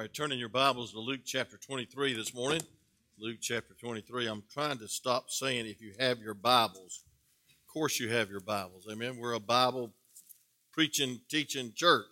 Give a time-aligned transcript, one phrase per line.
[0.00, 2.62] All right, turning your Bibles to Luke chapter 23 this morning.
[3.18, 4.28] Luke chapter 23.
[4.28, 7.04] I'm trying to stop saying if you have your Bibles.
[7.50, 8.88] Of course, you have your Bibles.
[8.90, 9.18] Amen.
[9.18, 9.92] We're a Bible
[10.72, 12.06] preaching, teaching church.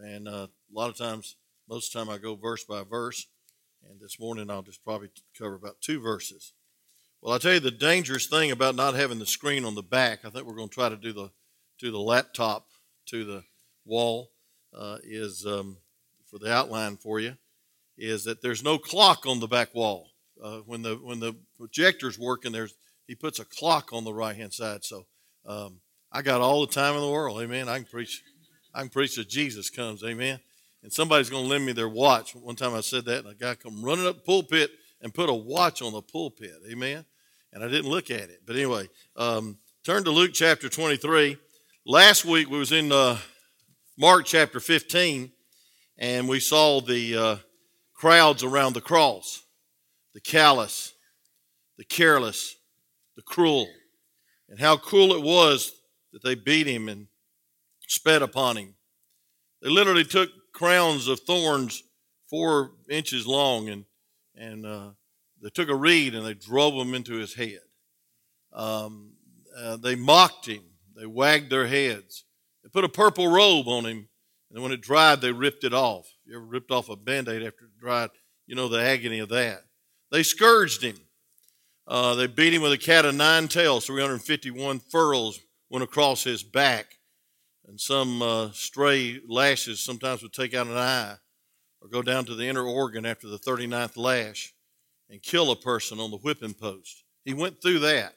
[0.00, 1.34] And uh, a lot of times,
[1.68, 3.26] most of the time, I go verse by verse.
[3.90, 6.52] And this morning, I'll just probably cover about two verses.
[7.20, 10.24] Well, I'll tell you the dangerous thing about not having the screen on the back.
[10.24, 11.32] I think we're going to try to do the
[11.80, 12.68] do the laptop
[13.06, 13.42] to the
[13.84, 14.30] wall.
[14.72, 15.76] Uh, is um,
[16.30, 17.36] for the outline for you
[17.98, 20.08] is that there's no clock on the back wall.
[20.42, 22.74] Uh, when the when the projector's working, there's
[23.06, 24.84] he puts a clock on the right hand side.
[24.84, 25.04] So
[25.44, 25.80] um,
[26.12, 27.40] I got all the time in the world.
[27.42, 27.68] Amen.
[27.68, 28.22] I can preach.
[28.72, 30.02] I can preach that Jesus comes.
[30.04, 30.38] Amen.
[30.82, 32.34] And somebody's going to lend me their watch.
[32.34, 34.70] One time I said that, and a guy come running up the pulpit
[35.02, 36.54] and put a watch on the pulpit.
[36.70, 37.04] Amen.
[37.52, 38.42] And I didn't look at it.
[38.46, 41.36] But anyway, um, turn to Luke chapter 23.
[41.84, 43.18] Last week we was in uh,
[43.98, 45.32] Mark chapter 15
[46.00, 47.36] and we saw the uh,
[47.94, 49.44] crowds around the cross
[50.12, 50.94] the callous,
[51.78, 52.56] the careless,
[53.14, 53.68] the cruel,
[54.48, 55.72] and how cruel it was
[56.12, 57.06] that they beat him and
[57.86, 58.74] spat upon him.
[59.62, 61.84] They literally took crowns of thorns
[62.28, 63.84] four inches long and,
[64.34, 64.90] and uh,
[65.40, 67.60] they took a reed and they drove them into his head.
[68.52, 69.12] Um,
[69.56, 70.62] uh, they mocked him.
[70.96, 72.24] They wagged their heads.
[72.64, 74.08] They put a purple robe on him
[74.50, 76.06] and when it dried, they ripped it off.
[76.24, 78.10] You ever ripped off a band aid after it dried?
[78.46, 79.62] You know the agony of that.
[80.10, 80.98] They scourged him.
[81.86, 83.86] Uh, they beat him with a cat of nine tails.
[83.86, 86.98] 351 furrows went across his back.
[87.66, 91.16] And some uh, stray lashes sometimes would take out an eye
[91.80, 94.52] or go down to the inner organ after the 39th lash
[95.08, 97.04] and kill a person on the whipping post.
[97.24, 98.14] He went through that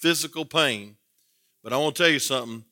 [0.00, 0.96] physical pain.
[1.62, 2.64] But I want to tell you something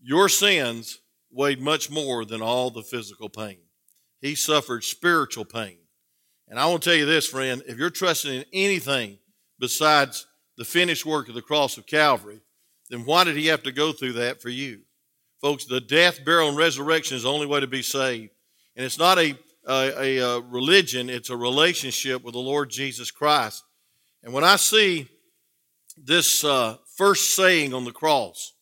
[0.00, 0.98] your sins
[1.32, 3.58] weighed much more than all the physical pain.
[4.20, 5.78] He suffered spiritual pain.
[6.48, 9.18] And I want to tell you this, friend if you're trusting in anything
[9.58, 12.40] besides the finished work of the cross of Calvary,
[12.90, 14.82] then why did he have to go through that for you?
[15.40, 18.30] Folks, the death, burial, and resurrection is the only way to be saved.
[18.76, 19.36] And it's not a,
[19.68, 23.64] a, a religion, it's a relationship with the Lord Jesus Christ.
[24.22, 25.08] And when I see
[25.96, 28.54] this uh, first saying on the cross,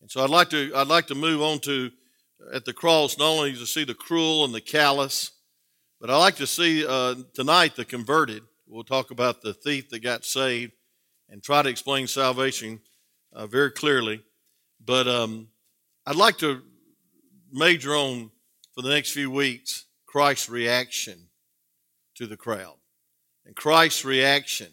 [0.00, 1.90] and so I'd like to I'd like to move on to
[2.52, 5.32] at the cross not only to see the cruel and the callous,
[6.00, 8.42] but I like to see uh, tonight the converted.
[8.66, 10.72] We'll talk about the thief that got saved
[11.28, 12.80] and try to explain salvation
[13.32, 14.22] uh, very clearly.
[14.84, 15.48] But um,
[16.06, 16.62] I'd like to
[17.52, 18.30] major on
[18.74, 21.28] for the next few weeks Christ's reaction
[22.16, 22.76] to the crowd
[23.44, 24.68] and Christ's reaction.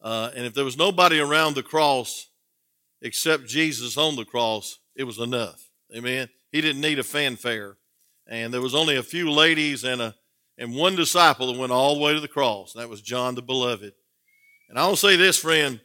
[0.00, 2.28] Uh, and if there was nobody around the cross
[3.02, 5.67] except Jesus on the cross, it was enough.
[5.94, 6.28] Amen.
[6.52, 7.76] He didn't need a fanfare.
[8.26, 10.14] And there was only a few ladies and a
[10.58, 12.74] and one disciple that went all the way to the cross.
[12.74, 13.92] And that was John the Beloved.
[14.68, 15.80] And I will say this, friend,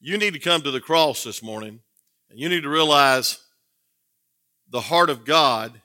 [0.00, 1.80] you need to come to the cross this morning,
[2.30, 3.38] and you need to realize
[4.68, 5.80] the heart of God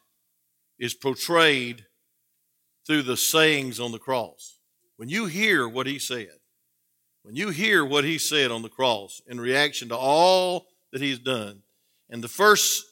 [0.78, 1.86] is portrayed
[2.86, 4.60] through the sayings on the cross.
[4.98, 6.38] When you hear what he said,
[7.24, 11.20] when you hear what he said on the cross in reaction to all that he's
[11.20, 11.64] done,
[12.10, 12.86] and the first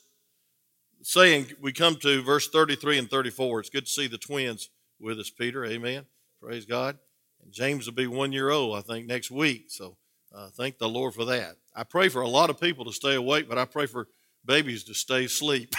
[1.03, 3.59] saying we come to verse 33 and 34.
[3.59, 4.69] It's good to see the twins
[4.99, 5.65] with us, Peter.
[5.65, 6.05] Amen.
[6.41, 6.97] Praise God.
[7.43, 9.65] And James will be one year old, I think, next week.
[9.69, 9.97] So
[10.33, 11.57] uh, thank the Lord for that.
[11.75, 14.07] I pray for a lot of people to stay awake, but I pray for
[14.45, 15.73] babies to stay asleep.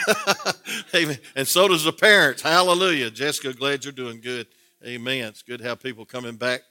[0.95, 1.19] Amen.
[1.37, 2.43] And so does the parents.
[2.43, 3.11] Hallelujah.
[3.11, 4.47] Jessica, glad you're doing good.
[4.85, 5.25] Amen.
[5.27, 6.63] It's good to have people coming back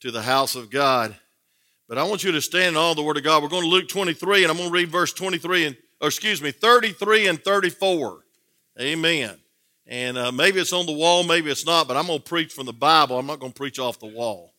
[0.00, 1.16] to the house of God.
[1.88, 3.42] But I want you to stand all the Word of God.
[3.42, 6.42] We're going to Luke 23, and I'm going to read verse 23 and or excuse
[6.42, 8.20] me, 33 and 34.
[8.80, 9.36] Amen.
[9.86, 12.52] And uh, maybe it's on the wall, maybe it's not, but I'm going to preach
[12.52, 13.18] from the Bible.
[13.18, 14.52] I'm not going to preach off the wall.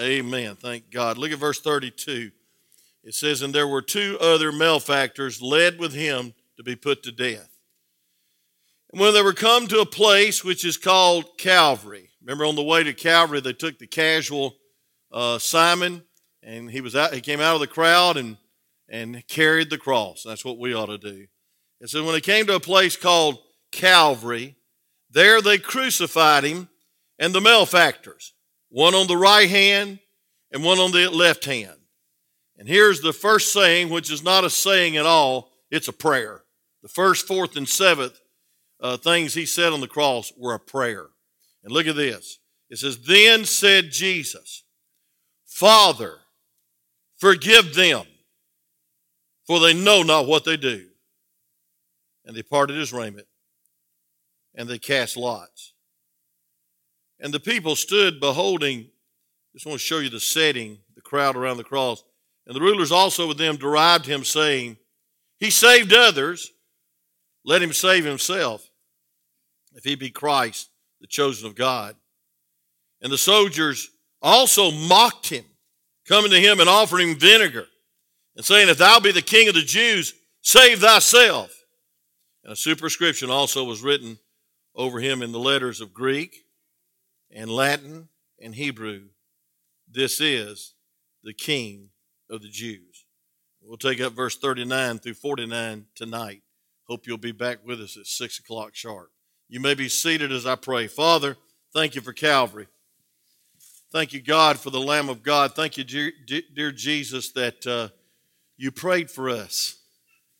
[0.00, 0.56] Amen.
[0.56, 1.18] Thank God.
[1.18, 2.30] Look at verse 32.
[3.04, 7.12] It says, And there were two other malefactors led with him to be put to
[7.12, 7.50] death.
[8.90, 12.62] And when they were come to a place which is called Calvary, remember on the
[12.62, 14.56] way to Calvary, they took the casual
[15.12, 16.02] uh, Simon,
[16.42, 18.36] and he was out, he came out of the crowd and
[18.92, 20.22] and carried the cross.
[20.22, 21.26] That's what we ought to do.
[21.80, 23.38] And so when they came to a place called
[23.72, 24.54] Calvary,
[25.10, 26.68] there they crucified him
[27.18, 28.34] and the malefactors,
[28.68, 29.98] one on the right hand
[30.52, 31.78] and one on the left hand.
[32.58, 36.42] And here's the first saying, which is not a saying at all, it's a prayer.
[36.82, 38.20] The first, fourth, and seventh
[38.80, 41.06] uh, things he said on the cross were a prayer.
[41.64, 42.38] And look at this.
[42.68, 44.64] It says, Then said Jesus,
[45.46, 46.18] Father,
[47.16, 48.04] forgive them,
[49.46, 50.86] for they know not what they do.
[52.24, 53.26] And they parted his raiment,
[54.54, 55.72] and they cast lots.
[57.18, 58.88] And the people stood beholding.
[59.52, 62.02] Just want to show you the setting, the crowd around the cross.
[62.46, 64.76] And the rulers also with them derived him, saying,
[65.38, 66.52] He saved others,
[67.44, 68.68] let him save himself,
[69.74, 71.96] if he be Christ, the chosen of God.
[73.00, 73.90] And the soldiers
[74.20, 75.44] also mocked him,
[76.06, 77.66] coming to him and offering vinegar,
[78.36, 81.52] and saying, If thou be the king of the Jews, save thyself.
[82.44, 84.18] And a superscription also was written
[84.74, 86.44] over him in the letters of Greek
[87.30, 88.08] and Latin
[88.40, 89.04] and Hebrew.
[89.90, 90.74] This is
[91.22, 91.90] the King
[92.30, 93.04] of the Jews.
[93.62, 96.42] We'll take up verse 39 through 49 tonight.
[96.84, 99.10] Hope you'll be back with us at 6 o'clock sharp.
[99.48, 100.88] You may be seated as I pray.
[100.88, 101.36] Father,
[101.72, 102.66] thank you for Calvary.
[103.92, 105.54] Thank you, God, for the Lamb of God.
[105.54, 107.88] Thank you, dear Jesus, that uh,
[108.56, 109.76] you prayed for us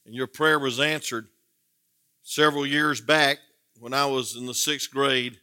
[0.04, 1.28] and your prayer was answered
[2.22, 3.38] several years back
[3.78, 5.38] when I was in the sixth grade.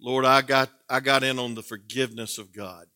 [0.00, 2.86] Lord, I got, I got in on the forgiveness of God.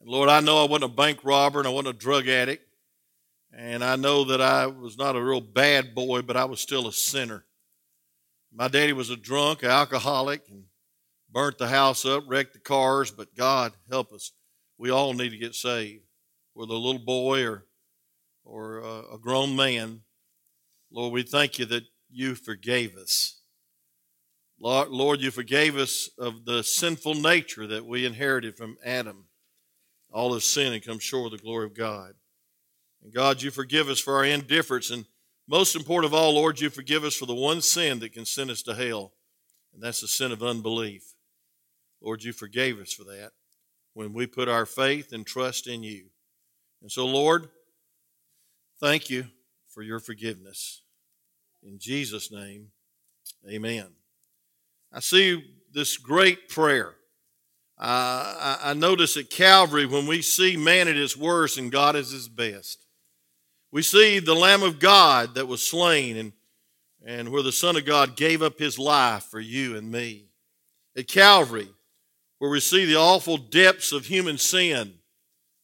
[0.00, 2.64] And Lord, I know I wasn't a bank robber and I wasn't a drug addict.
[3.52, 6.86] And I know that I was not a real bad boy, but I was still
[6.86, 7.44] a sinner.
[8.52, 10.64] My daddy was a drunk, an alcoholic, and
[11.30, 14.32] burnt the house up, wrecked the cars, but God help us.
[14.78, 16.04] We all need to get saved.
[16.54, 17.64] Whether a little boy or,
[18.50, 18.78] or
[19.12, 20.00] a grown man,
[20.90, 23.40] Lord, we thank you that you forgave us.
[24.58, 29.26] Lord, you forgave us of the sinful nature that we inherited from Adam.
[30.12, 32.14] All of sin and come short of the glory of God.
[33.02, 34.90] And God, you forgive us for our indifference.
[34.90, 35.06] And
[35.46, 38.50] most important of all, Lord, you forgive us for the one sin that can send
[38.50, 39.12] us to hell,
[39.72, 41.14] and that's the sin of unbelief.
[42.02, 43.30] Lord, you forgave us for that
[43.94, 46.06] when we put our faith and trust in you.
[46.82, 47.48] And so, Lord,
[48.80, 49.26] thank you
[49.68, 50.82] for your forgiveness.
[51.62, 52.68] In Jesus' name,
[53.48, 53.88] amen.
[54.92, 56.94] I see this great prayer.
[57.78, 61.96] Uh, I, I notice at Calvary when we see man at his worst and God
[61.96, 62.84] at his best.
[63.72, 66.32] We see the Lamb of God that was slain and,
[67.04, 70.26] and where the Son of God gave up his life for you and me.
[70.96, 71.68] At Calvary,
[72.38, 74.94] where we see the awful depths of human sin.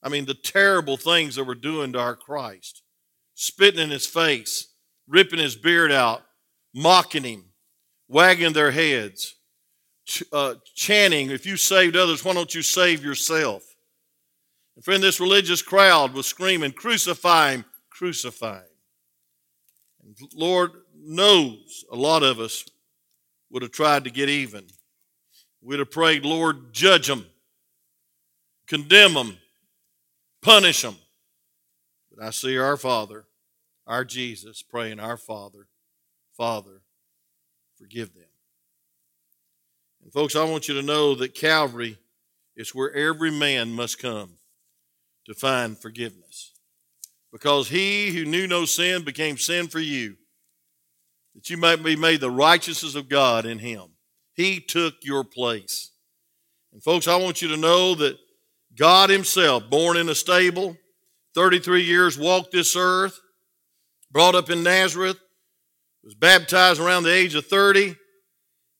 [0.02, 2.82] I mean, the terrible things that we're doing to our Christ,
[3.36, 4.66] spitting in his face,
[5.06, 6.22] ripping his beard out,
[6.74, 7.44] mocking him,
[8.08, 9.36] wagging their heads,
[10.32, 13.62] uh, chanting, If you saved others, why don't you save yourself?
[14.74, 18.64] And friend, this religious crowd was screaming, Crucify him, crucify him.
[20.02, 22.64] And Lord knows a lot of us
[23.50, 24.66] would have tried to get even.
[25.60, 27.26] We'd have prayed, Lord, judge them,
[28.66, 29.36] condemn them,
[30.40, 30.96] punish them.
[32.16, 33.24] But I see our Father,
[33.86, 35.68] our Jesus, praying, Our Father,
[36.36, 36.80] Father,
[37.78, 38.24] forgive them.
[40.02, 41.98] And folks, I want you to know that Calvary
[42.56, 44.30] is where every man must come
[45.26, 46.52] to find forgiveness.
[47.32, 50.16] Because he who knew no sin became sin for you,
[51.34, 53.90] that you might be made the righteousness of God in him.
[54.32, 55.90] He took your place.
[56.72, 58.16] And folks, I want you to know that
[58.76, 60.76] God Himself, born in a stable,
[61.36, 63.20] 33 years walked this earth,
[64.10, 65.20] brought up in Nazareth,
[66.02, 67.94] was baptized around the age of 30.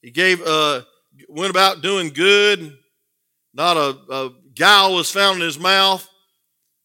[0.00, 0.81] He gave, uh,
[1.29, 2.75] went about doing good.
[3.53, 6.08] Not a, a guile was found in his mouth,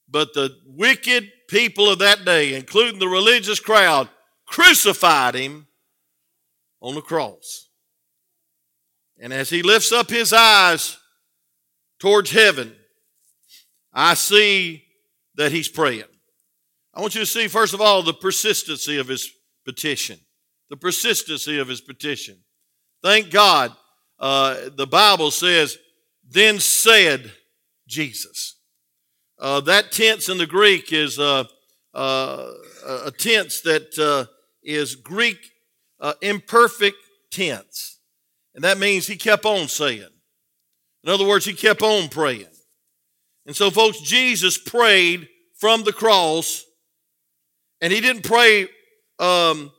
[0.10, 4.10] but the wicked people of that day, including the religious crowd,
[4.46, 5.68] crucified him
[6.82, 7.70] on the cross.
[9.22, 10.98] And as he lifts up his eyes
[11.98, 12.76] towards heaven,
[13.94, 14.84] I see
[15.42, 16.04] that he's praying.
[16.94, 19.28] I want you to see, first of all, the persistency of his
[19.66, 20.20] petition.
[20.70, 22.38] The persistency of his petition.
[23.02, 23.76] Thank God,
[24.20, 25.80] uh, the Bible says,
[26.30, 27.32] then said
[27.88, 28.58] Jesus.
[29.40, 31.46] Uh, that tense in the Greek is uh,
[31.96, 32.52] uh
[33.06, 34.32] a tense that uh,
[34.62, 35.40] is Greek
[36.00, 36.98] uh, imperfect
[37.32, 38.00] tense.
[38.54, 40.06] And that means he kept on saying.
[41.04, 42.46] In other words, he kept on praying.
[43.48, 45.28] And so, folks, Jesus prayed
[45.62, 46.66] from the cross,
[47.82, 48.64] and he didn't pray,
[49.20, 49.72] um,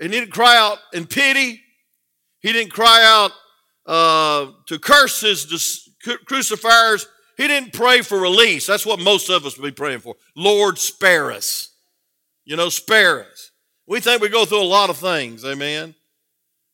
[0.00, 1.60] and he didn't cry out in pity.
[2.38, 3.32] He didn't cry out
[3.86, 5.88] uh, to curse his
[6.26, 7.08] crucifiers.
[7.36, 8.68] He didn't pray for release.
[8.68, 10.14] That's what most of us would be praying for.
[10.36, 11.70] Lord, spare us.
[12.44, 13.50] You know, spare us.
[13.88, 15.96] We think we go through a lot of things, amen.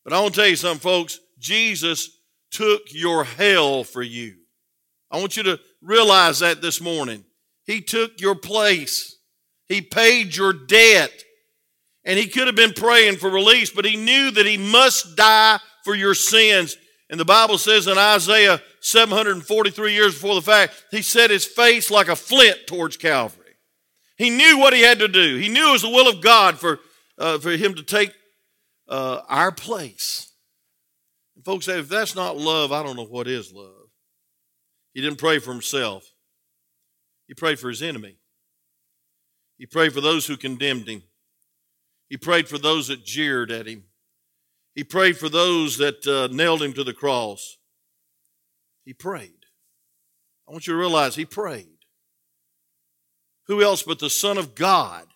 [0.05, 1.21] But I want to tell you something, folks.
[1.39, 2.19] Jesus
[2.51, 4.35] took your hell for you.
[5.11, 7.25] I want you to realize that this morning.
[7.71, 9.17] He took your place,
[9.69, 11.13] He paid your debt.
[12.03, 15.59] And He could have been praying for release, but He knew that He must die
[15.85, 16.77] for your sins.
[17.11, 21.91] And the Bible says in Isaiah 743 years before the fact, he set his face
[21.91, 23.57] like a flint towards Calvary.
[24.17, 25.37] He knew what he had to do.
[25.37, 26.79] He knew it was the will of God for,
[27.19, 28.13] uh, for him to take
[28.89, 30.33] uh, our place.
[31.35, 33.89] And folks say, if that's not love, I don't know what is love.
[34.95, 36.10] He didn't pray for himself,
[37.31, 38.17] he prayed for his enemy.
[39.57, 41.05] He prayed for those who condemned him.
[42.09, 43.85] He prayed for those that jeered at him.
[44.75, 47.57] He prayed for those that uh, nailed him to the cross.
[48.85, 49.47] He prayed.
[50.49, 51.69] I want you to realize he prayed.
[53.47, 55.07] Who else but the Son of God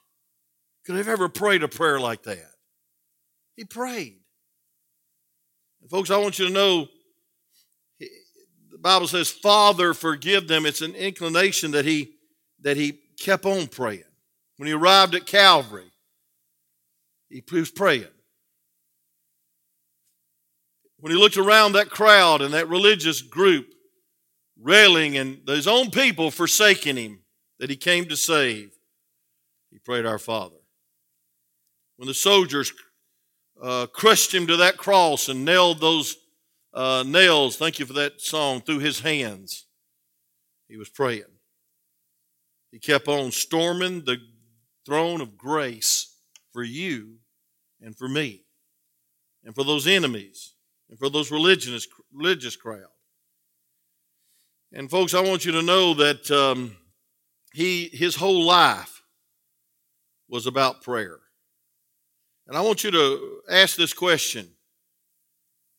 [0.86, 2.52] could have ever prayed a prayer like that?
[3.56, 4.20] He prayed.
[5.80, 6.86] And folks, I want you to know
[8.84, 10.66] Bible says, Father, forgive them.
[10.66, 12.16] It's an inclination that he
[12.60, 14.04] that he kept on praying.
[14.58, 15.90] When he arrived at Calvary,
[17.30, 18.04] he was praying.
[21.00, 23.66] When he looked around that crowd and that religious group
[24.60, 27.20] railing and his own people forsaking him
[27.58, 28.70] that he came to save,
[29.70, 30.56] he prayed, Our Father.
[31.96, 32.70] When the soldiers
[33.62, 36.16] uh, crushed him to that cross and nailed those
[36.74, 39.66] uh, nails, thank you for that song, through his hands,
[40.68, 41.22] he was praying.
[42.72, 44.18] He kept on storming the
[44.84, 46.16] throne of grace
[46.52, 47.18] for you
[47.80, 48.44] and for me
[49.44, 50.54] and for those enemies
[50.90, 52.88] and for those religious, religious crowd.
[54.72, 56.76] And folks, I want you to know that um,
[57.52, 59.02] he, his whole life
[60.28, 61.20] was about prayer.
[62.48, 64.53] And I want you to ask this question.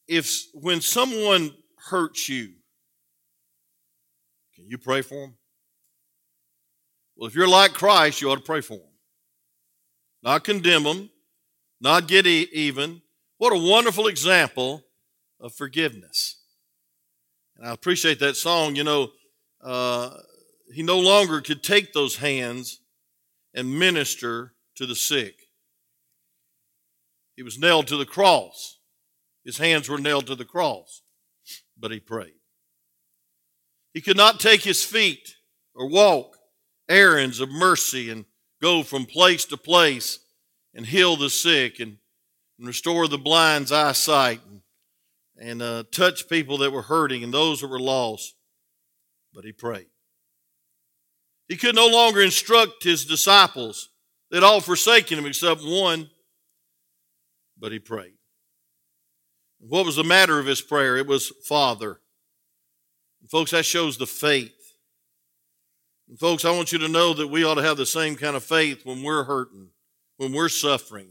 [0.08, 1.52] If when someone
[1.90, 2.54] hurts you,
[4.56, 5.38] can you pray for them?
[7.16, 8.94] Well, if you're like Christ, you ought to pray for them.
[10.22, 11.10] Not condemn them,
[11.80, 13.02] not get even.
[13.38, 14.84] What a wonderful example
[15.40, 16.42] of forgiveness.
[17.58, 18.76] And I appreciate that song.
[18.76, 19.10] You know,
[19.64, 20.12] uh,
[20.74, 22.80] he no longer could take those hands
[23.54, 25.36] and minister to the sick.
[27.36, 28.75] He was nailed to the cross.
[29.46, 31.04] His hands were nailed to the cross,
[31.78, 32.34] but he prayed.
[33.94, 35.36] He could not take his feet
[35.76, 36.36] or walk
[36.90, 38.26] errands of mercy and
[38.62, 40.20] go from place to place
[40.74, 41.98] and heal the sick and,
[42.58, 44.62] and restore the blind's eyesight and,
[45.38, 48.36] and uh, touch people that were hurting and those that were lost.
[49.34, 49.88] But he prayed.
[51.48, 53.90] He could no longer instruct his disciples.
[54.32, 56.10] They'd all forsaken him except one,
[57.58, 58.15] but he prayed.
[59.68, 60.98] What was the matter of his prayer?
[60.98, 62.00] It was Father.
[63.22, 64.54] And folks, that shows the faith.
[66.08, 68.36] And folks, I want you to know that we ought to have the same kind
[68.36, 69.70] of faith when we're hurting
[70.18, 71.10] when we're suffering.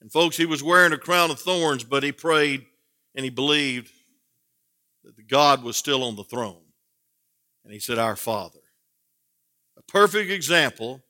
[0.00, 2.66] And folks, he was wearing a crown of thorns, but he prayed
[3.14, 3.90] and he believed
[5.04, 6.62] that God was still on the throne.
[7.64, 8.60] And he said, Our Father.
[9.76, 11.02] A perfect example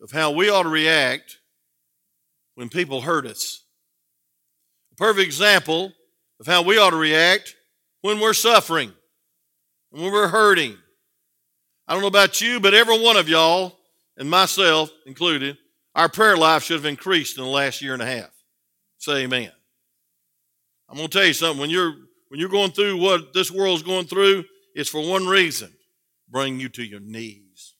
[0.00, 1.38] of how we ought to react
[2.54, 3.64] when people hurt us.
[5.02, 5.92] Perfect example
[6.38, 7.56] of how we ought to react
[8.02, 8.92] when we're suffering
[9.90, 10.76] when we're hurting.
[11.88, 13.76] I don't know about you, but every one of y'all,
[14.16, 15.58] and myself included,
[15.96, 18.30] our prayer life should have increased in the last year and a half.
[18.98, 19.50] Say amen.
[20.88, 21.60] I'm going to tell you something.
[21.60, 21.96] When you're
[22.28, 24.44] when you're going through what this world's going through,
[24.76, 25.72] it's for one reason:
[26.30, 27.74] bring you to your knees.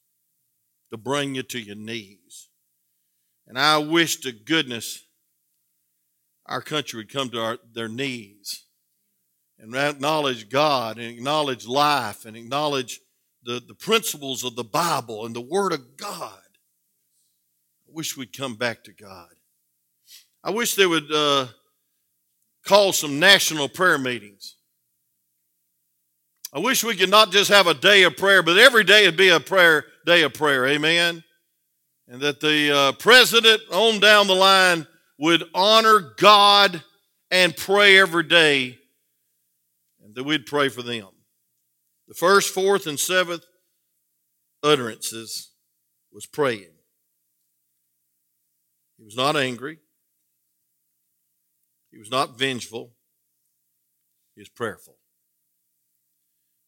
[0.91, 2.49] To bring you to your knees.
[3.47, 5.05] And I wish to goodness
[6.53, 8.65] our country would come to our, their knees
[9.59, 13.01] and acknowledge God and acknowledge life and acknowledge
[13.43, 16.39] the, the principles of the Bible and the Word of God
[17.93, 19.29] I wish we'd come back to God.
[20.43, 21.49] I wish they would uh,
[22.65, 24.57] call some national prayer meetings.
[26.55, 29.19] I wish we could not just have a day of prayer, but every day would
[29.19, 30.67] be a prayer day of prayer.
[30.67, 31.23] Amen.
[32.09, 34.87] And that the uh, president on down the line
[35.23, 36.83] would honor God
[37.31, 38.77] and pray every day,
[40.03, 41.07] and that we'd pray for them.
[42.09, 43.45] The first, fourth, and seventh
[44.65, 45.53] utterances
[46.13, 46.73] was praying.
[48.99, 49.79] He was not angry.
[51.93, 52.91] He was not vengeful.
[54.35, 54.97] He was prayerful.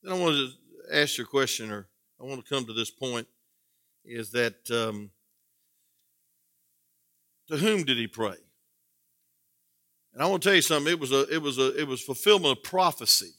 [0.00, 1.88] Then I want to ask you a question, or
[2.20, 3.26] I want to come to this point
[4.04, 5.10] is that um,
[7.48, 8.36] to whom did he pray?
[10.14, 10.92] And I want to tell you something.
[10.92, 13.32] It was a it was a it was fulfillment of prophecy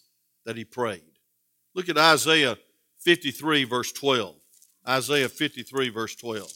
[0.45, 1.01] that he prayed.
[1.73, 2.57] Look at Isaiah
[2.99, 4.35] 53 verse 12.
[4.87, 6.51] Isaiah 53 verse 12.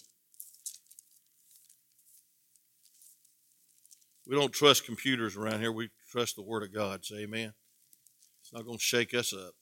[4.28, 5.72] We don't trust computers around here.
[5.72, 7.04] We trust the Word of God.
[7.04, 7.54] Say amen.
[8.42, 9.54] It's not going to shake us up.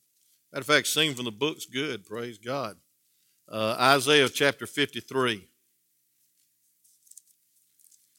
[0.52, 2.06] Matter of fact, singing from the book's good.
[2.06, 2.76] Praise God.
[3.50, 5.48] Uh, Isaiah chapter 53.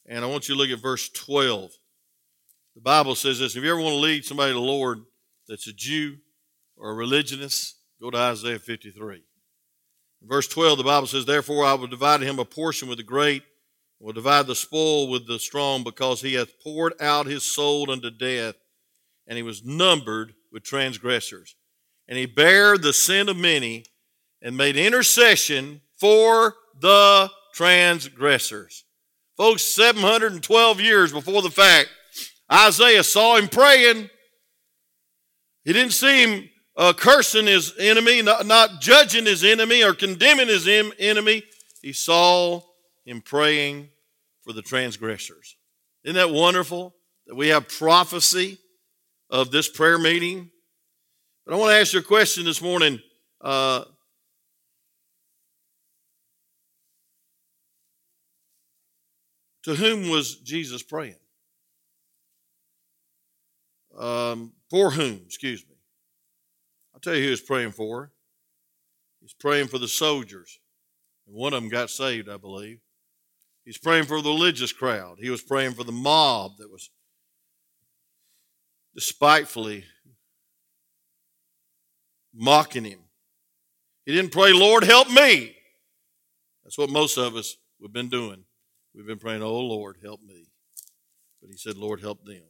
[0.07, 1.78] And I want you to look at verse 12.
[2.79, 5.01] The Bible says this if you ever want to lead somebody to the Lord
[5.49, 6.19] that's a Jew
[6.77, 9.17] or a religionist, go to Isaiah 53.
[9.17, 13.03] In verse 12, the Bible says, Therefore I will divide him a portion with the
[13.03, 13.43] great,
[13.99, 18.13] will divide the spoil with the strong, because he hath poured out his soul unto
[18.13, 18.55] death,
[19.27, 21.57] and he was numbered with transgressors.
[22.07, 23.87] And he bare the sin of many,
[24.41, 28.85] and made intercession for the transgressors.
[29.37, 31.89] Folks, 712 years before the fact,
[32.51, 34.09] Isaiah saw him praying.
[35.65, 40.49] He didn't see him uh, cursing his enemy, not, not judging his enemy or condemning
[40.49, 41.43] his em- enemy.
[41.83, 42.63] He saw
[43.05, 43.89] him praying
[44.43, 45.57] for the transgressors.
[46.05, 46.95] Isn't that wonderful
[47.27, 48.59] that we have prophecy
[49.29, 50.51] of this prayer meeting?
[51.45, 53.01] But I want to ask you a question this morning.
[53.41, 53.85] Uh,
[59.65, 61.17] to whom was Jesus praying?
[63.99, 65.23] Um, for whom?
[65.27, 65.75] Excuse me.
[66.95, 68.13] I'll tell you who he was praying for.
[69.21, 70.61] He's praying for the soldiers.
[71.27, 72.81] And one of them got saved, I believe.
[73.65, 75.19] He's praying for the religious crowd.
[75.21, 76.91] He was praying for the mob that was
[78.95, 79.85] despitefully
[82.35, 83.01] mocking him.
[84.07, 85.55] He didn't pray, Lord, help me.
[86.65, 88.45] That's what most of us have been doing.
[88.95, 90.47] We've been praying, oh, Lord, help me.
[91.41, 92.43] But he said, Lord, help them.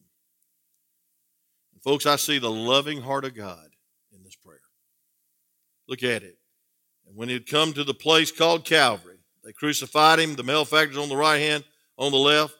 [1.82, 3.68] Folks, I see the loving heart of God
[4.12, 4.60] in this prayer.
[5.86, 6.36] Look at it.
[7.06, 10.98] And when he had come to the place called Calvary, they crucified him, the malefactors
[10.98, 11.64] on the right hand,
[11.96, 12.54] on the left,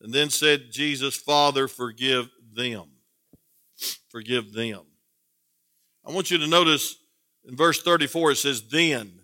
[0.00, 2.84] and then said, Jesus, Father, forgive them.
[4.10, 4.82] Forgive them.
[6.06, 6.96] I want you to notice
[7.46, 9.20] in verse 34 it says, then.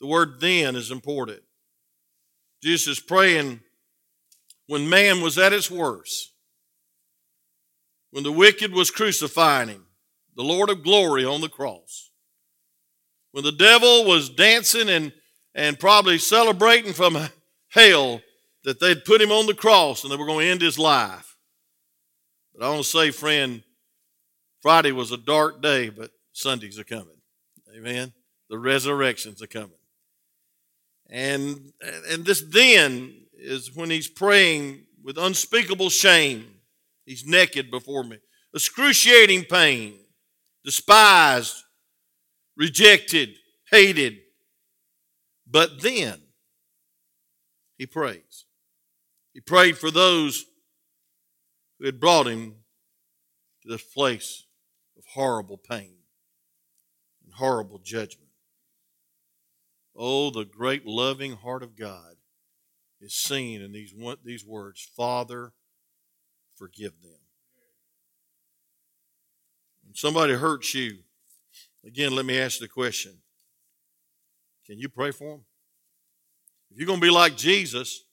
[0.00, 1.40] The word then is important.
[2.62, 3.60] Jesus is praying
[4.66, 6.33] when man was at its worst,
[8.14, 9.86] when the wicked was crucifying him,
[10.36, 12.12] the Lord of glory on the cross,
[13.32, 15.12] when the devil was dancing and,
[15.52, 17.18] and probably celebrating from
[17.70, 18.20] hell
[18.62, 21.36] that they'd put him on the cross and they were going to end his life.
[22.54, 23.64] But I want to say, friend,
[24.62, 27.20] Friday was a dark day, but Sundays are coming.
[27.76, 28.12] Amen.
[28.48, 29.70] The resurrections are coming.
[31.10, 31.72] And,
[32.12, 36.53] and this then is when he's praying with unspeakable shame.
[37.04, 38.18] He's naked before me.
[38.54, 39.98] Excruciating pain,
[40.64, 41.56] despised,
[42.56, 43.30] rejected,
[43.70, 44.18] hated.
[45.46, 46.20] But then
[47.76, 48.46] he prays.
[49.32, 50.44] He prayed for those
[51.78, 52.54] who had brought him
[53.62, 54.44] to this place
[54.96, 55.96] of horrible pain
[57.24, 58.30] and horrible judgment.
[59.96, 62.16] Oh, the great loving heart of God
[63.00, 63.92] is seen in these,
[64.24, 65.52] these words Father,
[66.56, 67.18] forgive them.
[69.84, 70.98] When somebody hurts you,
[71.86, 73.12] again, let me ask the question
[74.66, 75.44] Can you pray for them?
[76.70, 78.04] If you're going to be like Jesus,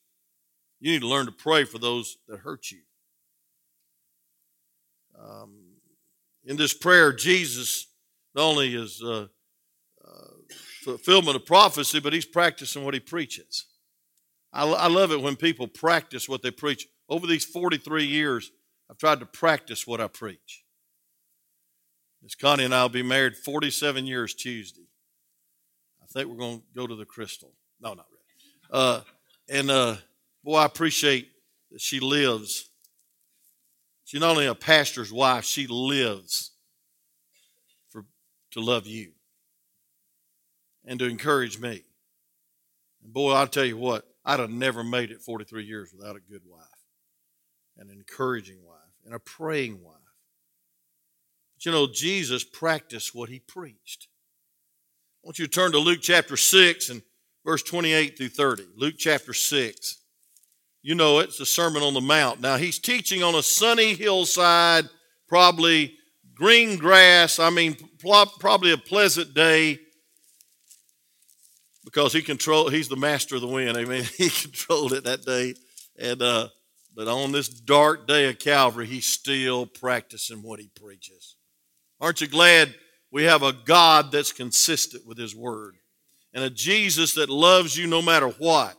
[0.80, 2.82] you need to learn to pray for those that hurt you.
[5.20, 5.56] Um,
[6.44, 7.88] in this prayer, Jesus
[8.34, 9.28] not only is uh,
[10.82, 13.68] fulfillment of prophecy, but he's practicing what he preaches.
[14.52, 16.88] I, I love it when people practice what they preach.
[17.12, 18.52] Over these 43 years,
[18.90, 20.64] I've tried to practice what I preach.
[22.24, 24.88] Miss Connie and I will be married 47 years Tuesday.
[26.02, 27.52] I think we're going to go to the Crystal.
[27.82, 28.82] No, not really.
[28.84, 29.02] Uh,
[29.50, 29.96] and uh,
[30.42, 31.28] boy, I appreciate
[31.72, 32.70] that she lives.
[34.06, 36.52] She's not only a pastor's wife, she lives
[37.90, 38.06] for
[38.52, 39.12] to love you
[40.86, 41.84] and to encourage me.
[43.04, 46.22] And boy, I'll tell you what, I'd have never made it 43 years without a
[46.22, 46.62] good wife,
[47.82, 49.96] an encouraging wife, and a praying wife.
[51.56, 54.08] But you know, Jesus practiced what he preached.
[55.24, 57.02] I want you to turn to Luke chapter 6 and
[57.46, 58.64] verse 28 through 30.
[58.76, 59.98] Luke chapter 6.
[60.84, 62.42] You know it, it's the Sermon on the Mount.
[62.42, 64.90] Now, he's teaching on a sunny hillside,
[65.28, 65.96] probably
[66.34, 69.80] green grass, I mean, probably a pleasant day
[71.84, 75.54] because he control he's the master of the wind amen he controlled it that day
[76.00, 76.48] and uh
[76.96, 81.36] but on this dark day of calvary he's still practicing what he preaches.
[82.00, 82.74] Aren't you glad
[83.12, 85.76] we have a god that's consistent with his word?
[86.34, 88.76] And a jesus that loves you no matter what.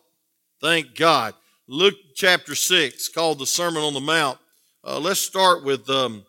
[0.61, 1.35] Thank god.
[1.68, 4.38] Luke chapter 6 called the sermon on the mount.
[4.85, 6.25] Uh, let's start with um,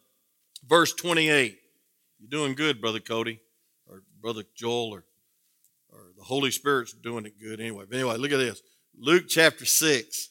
[0.67, 1.57] verse 28.
[2.19, 3.41] You're doing good, Brother Cody,
[3.87, 5.03] or Brother Joel, or,
[5.91, 7.85] or the Holy Spirit's doing it good anyway.
[7.89, 8.61] But anyway, look at this.
[8.97, 10.29] Luke chapter 6.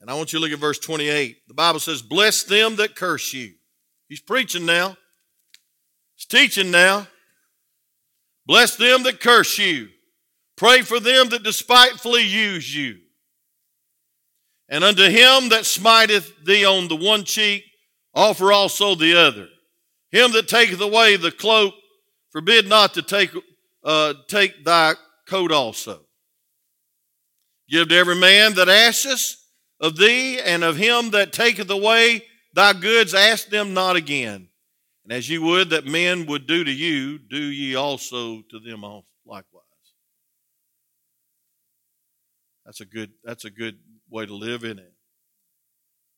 [0.00, 1.48] And I want you to look at verse 28.
[1.48, 3.54] The Bible says, Bless them that curse you.
[4.08, 4.96] He's preaching now,
[6.16, 7.06] he's teaching now.
[8.46, 9.88] Bless them that curse you.
[10.56, 12.96] Pray for them that despitefully use you.
[14.70, 17.64] And unto him that smiteth thee on the one cheek,
[18.14, 19.48] offer also the other.
[20.10, 21.74] Him that taketh away the cloak,
[22.30, 23.30] forbid not to take,
[23.84, 24.94] uh, take thy
[25.26, 26.00] coat also.
[27.68, 29.36] Give to every man that asketh
[29.80, 34.48] of thee, and of him that taketh away thy goods, ask them not again.
[35.04, 38.82] And as you would that men would do to you, do ye also to them
[39.24, 39.64] likewise.
[42.66, 43.78] That's a good, that's a good
[44.10, 44.92] way to live in it.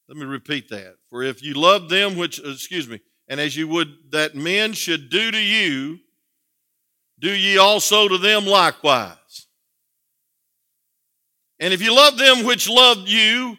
[0.09, 0.97] Let me repeat that.
[1.09, 5.09] For if you love them which, excuse me, and as you would that men should
[5.09, 6.01] do to you,
[7.21, 9.20] do ye also to them likewise.
[11.61, 13.59] And if you love them which love you,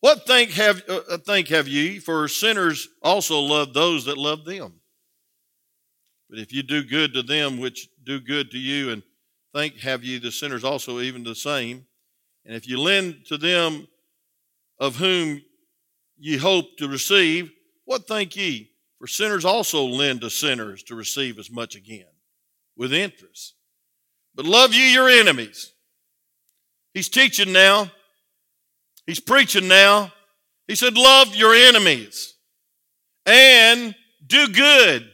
[0.00, 1.98] what think have, uh, uh, think have ye?
[1.98, 4.80] For sinners also love those that love them.
[6.28, 9.02] But if you do good to them which do good to you, and
[9.54, 11.86] think have ye the sinners also even the same.
[12.46, 13.86] And if you lend to them
[14.78, 15.42] of whom
[16.18, 17.50] ye hope to receive,
[17.84, 18.70] what think ye?
[18.98, 22.06] For sinners also lend to sinners to receive as much again,
[22.74, 23.54] with interest.
[24.34, 25.73] But love ye your enemies.
[26.94, 27.90] He's teaching now.
[29.06, 30.12] He's preaching now.
[30.66, 32.34] He said, Love your enemies
[33.26, 33.94] and
[34.26, 35.06] do good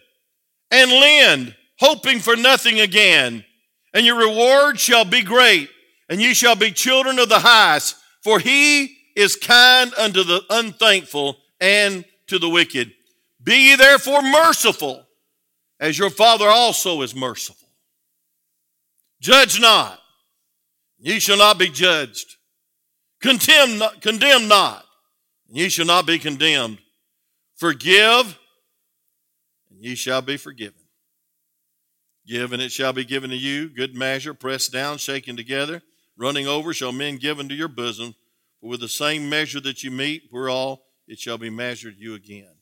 [0.71, 3.45] and lend, hoping for nothing again.
[3.93, 5.69] And your reward shall be great,
[6.09, 11.39] and ye shall be children of the highest, for he is kind unto the unthankful
[11.61, 12.93] and to the wicked.
[13.43, 15.07] Be ye therefore merciful,
[15.81, 17.69] as your Father also is merciful.
[19.21, 20.00] Judge not,
[21.01, 22.37] ye shall not be judged.
[23.21, 24.85] Condemn not, condemn not,
[25.49, 26.79] ye shall not be condemned.
[27.57, 28.39] Forgive,
[29.71, 30.75] and ye shall be forgiven.
[32.27, 33.69] Give, and it shall be given to you.
[33.69, 35.83] Good measure, pressed down, shaken together,
[36.17, 38.15] running over, shall men give unto your bosom.
[38.61, 42.55] For with the same measure that you meet, whereall it shall be measured you again.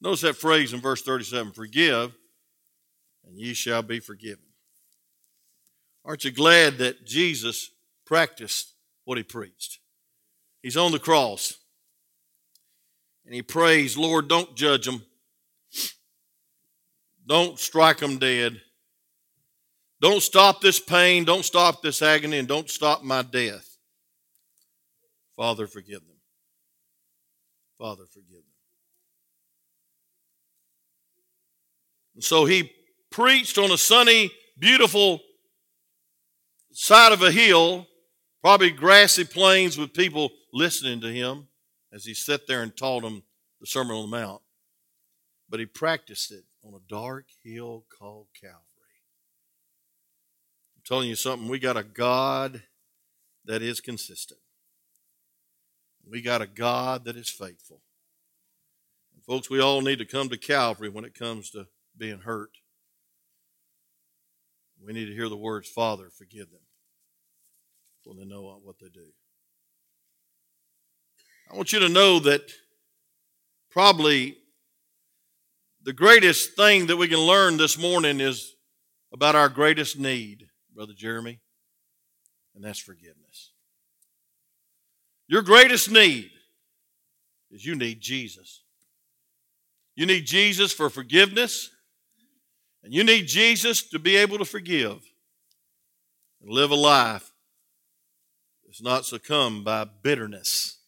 [0.00, 2.14] Notice that phrase in verse 37 Forgive,
[3.24, 4.47] and ye shall be forgiven.
[6.08, 7.70] Aren't you glad that Jesus
[8.06, 8.72] practiced
[9.04, 9.78] what he preached?
[10.62, 11.58] He's on the cross
[13.26, 15.04] and he prays, Lord, don't judge them.
[17.26, 18.58] Don't strike them dead.
[20.00, 21.26] Don't stop this pain.
[21.26, 22.38] Don't stop this agony.
[22.38, 23.76] And don't stop my death.
[25.36, 26.16] Father, forgive them.
[27.76, 28.44] Father, forgive them.
[32.14, 32.72] And so he
[33.10, 35.20] preached on a sunny, beautiful
[36.72, 37.86] side of a hill,
[38.42, 41.48] probably grassy plains with people listening to him
[41.92, 43.22] as he sat there and taught them
[43.60, 44.42] the Sermon on the Mount.
[45.48, 48.58] But he practiced it on a dark hill called Calvary.
[50.76, 52.62] I'm telling you something, we got a God
[53.44, 54.40] that is consistent.
[56.08, 57.80] We got a God that is faithful.
[59.14, 62.50] And folks, we all need to come to Calvary when it comes to being hurt.
[64.84, 66.60] We need to hear the words, Father, forgive them,
[68.02, 69.06] for they know what they do.
[71.52, 72.42] I want you to know that
[73.70, 74.36] probably
[75.82, 78.54] the greatest thing that we can learn this morning is
[79.12, 81.40] about our greatest need, Brother Jeremy,
[82.54, 83.52] and that's forgiveness.
[85.28, 86.30] Your greatest need
[87.50, 88.62] is you need Jesus.
[89.94, 91.70] You need Jesus for forgiveness.
[92.82, 95.02] And you need Jesus to be able to forgive
[96.40, 97.32] and live a life
[98.64, 100.78] that's not succumbed by bitterness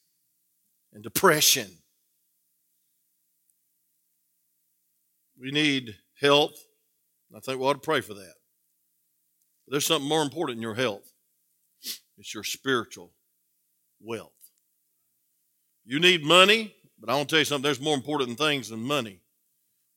[0.93, 1.69] and depression.
[5.39, 6.55] We need health.
[7.35, 8.35] I think we ought to pray for that.
[9.67, 11.11] But there's something more important in your health
[12.21, 13.13] it's your spiritual
[14.01, 14.31] wealth.
[15.87, 18.81] You need money, but I want to tell you something there's more important things than
[18.81, 19.21] money.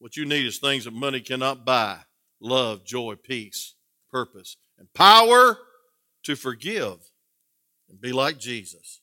[0.04, 1.98] What you need is things that money cannot buy
[2.42, 3.76] love, joy, peace,
[4.12, 5.58] purpose, and power
[6.24, 6.98] to forgive
[7.88, 9.00] and be like Jesus.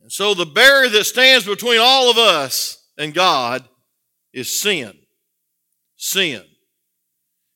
[0.00, 3.68] And so the barrier that stands between all of us and God
[4.32, 4.94] is sin.
[5.98, 6.42] Sin.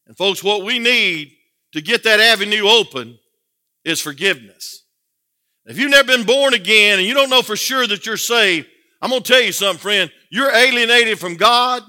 [0.07, 1.33] And folks, what we need
[1.73, 3.19] to get that avenue open
[3.87, 4.85] is forgiveness.
[5.65, 8.69] If you've never been born again and you don't know for sure that you're saved,
[9.01, 10.11] I'm going to tell you something, friend.
[10.31, 11.83] You're alienated from God.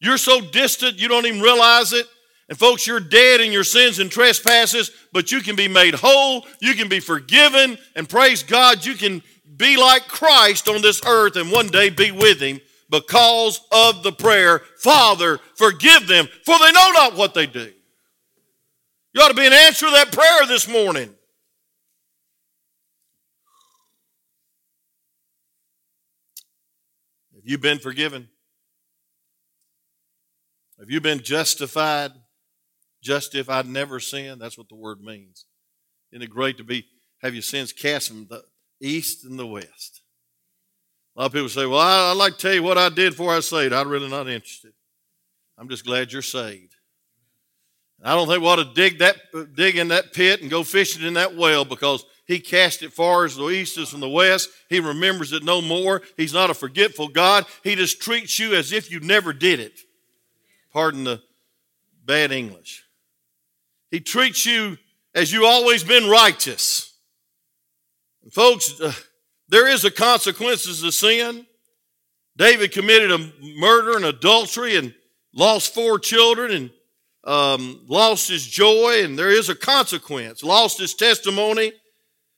[0.00, 2.06] You're so distant, you don't even realize it.
[2.48, 6.46] And folks, you're dead in your sins and trespasses, but you can be made whole.
[6.60, 7.78] You can be forgiven.
[7.94, 9.22] And praise God, you can
[9.56, 14.10] be like Christ on this earth and one day be with Him because of the
[14.10, 17.72] prayer, Father, forgive them, for they know not what they do.
[19.14, 21.14] You ought to be an answer to that prayer this morning.
[27.50, 28.28] Have you been forgiven?
[30.78, 32.12] Have you been justified?
[33.02, 34.40] Justified, never sinned.
[34.40, 35.46] That's what the word means.
[36.12, 36.86] Isn't it great to be
[37.22, 38.44] have your sins cast from the
[38.80, 40.02] east and the west?
[41.16, 43.14] A lot of people say, Well, I, would like to tell you what I did
[43.14, 43.72] before I saved.
[43.72, 44.72] I'm really not interested.
[45.58, 46.69] I'm just glad you're saved.
[48.02, 49.16] I don't think we ought to dig that
[49.54, 53.24] dig in that pit and go fishing in that well because he cast it far
[53.24, 54.48] as the east is from the west.
[54.68, 56.00] He remembers it no more.
[56.16, 57.44] He's not a forgetful God.
[57.62, 59.80] He just treats you as if you never did it.
[60.72, 61.20] Pardon the
[62.04, 62.84] bad English.
[63.90, 64.78] He treats you
[65.14, 66.94] as you always been righteous.
[68.22, 68.92] And folks, uh,
[69.48, 71.46] there is a consequences of sin.
[72.36, 74.94] David committed a murder and adultery and
[75.34, 76.70] lost four children and
[77.24, 80.42] um, lost his joy, and there is a consequence.
[80.42, 81.72] Lost his testimony,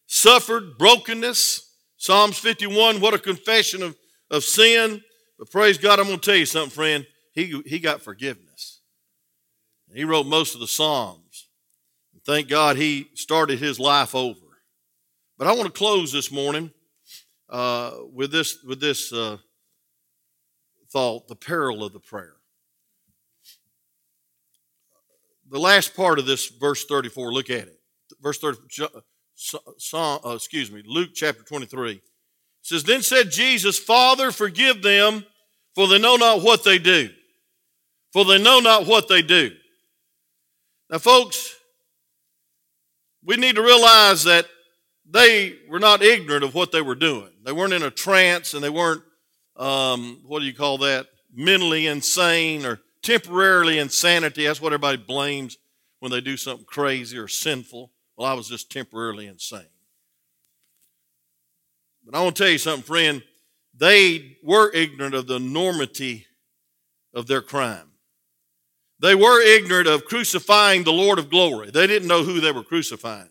[0.07, 1.69] suffered brokenness.
[1.97, 3.97] Psalms 51, what a confession of,
[4.31, 5.03] of sin.
[5.39, 7.07] But praise God, I'm going to tell you something, friend.
[7.33, 8.81] He, he got forgiveness.
[9.95, 11.49] He wrote most of the Psalms.
[12.13, 14.39] And thank God he started his life over.
[15.39, 16.73] But I want to close this morning
[17.49, 19.39] uh, with this, with this uh,
[20.91, 22.37] thought the peril of the prayer.
[25.53, 27.79] The last part of this, verse 34, look at it.
[28.23, 28.59] Verse 30,
[29.95, 31.93] uh, excuse me, Luke chapter 23.
[31.93, 32.03] It
[32.63, 35.27] says, Then said Jesus, Father, forgive them,
[35.75, 37.11] for they know not what they do.
[38.15, 39.51] For they know not what they do.
[40.89, 41.55] Now, folks,
[43.23, 44.47] we need to realize that
[45.05, 47.31] they were not ignorant of what they were doing.
[47.45, 49.03] They weren't in a trance and they weren't,
[49.57, 54.47] um, what do you call that, mentally insane or temporarily insanity.
[54.47, 55.59] That's what everybody blames
[56.01, 57.91] when they do something crazy or sinful.
[58.17, 59.67] Well, I was just temporarily insane.
[62.05, 63.23] But I want to tell you something, friend.
[63.75, 66.27] They were ignorant of the enormity
[67.15, 67.89] of their crime.
[69.01, 71.71] They were ignorant of crucifying the Lord of glory.
[71.71, 73.31] They didn't know who they were crucifying.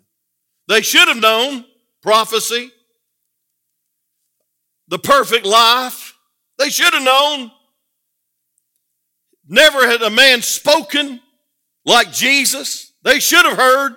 [0.68, 1.66] They should have known
[2.02, 2.72] prophecy,
[4.88, 6.18] the perfect life.
[6.58, 7.52] They should have known.
[9.48, 11.20] Never had a man spoken
[11.86, 12.94] like Jesus.
[13.04, 13.96] They should have heard.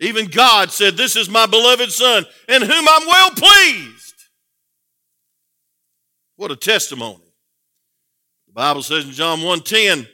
[0.00, 4.14] Even God said, This is my beloved Son, in whom I'm well pleased.
[6.36, 7.32] What a testimony.
[8.48, 10.08] The Bible says in John 1:10,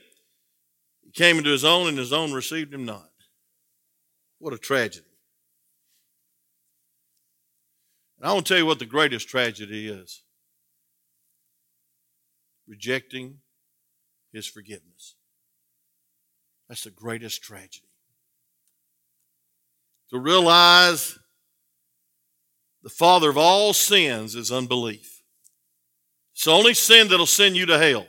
[1.03, 3.09] He came into his own, and his own received him not.
[4.39, 5.07] What a tragedy.
[8.19, 10.23] And I want to tell you what the greatest tragedy is
[12.69, 13.39] rejecting
[14.33, 15.15] his forgiveness.
[16.69, 17.89] That's the greatest tragedy.
[20.11, 21.19] To realize
[22.83, 25.23] the father of all sins is unbelief.
[26.35, 28.07] It's the only sin that'll send you to hell.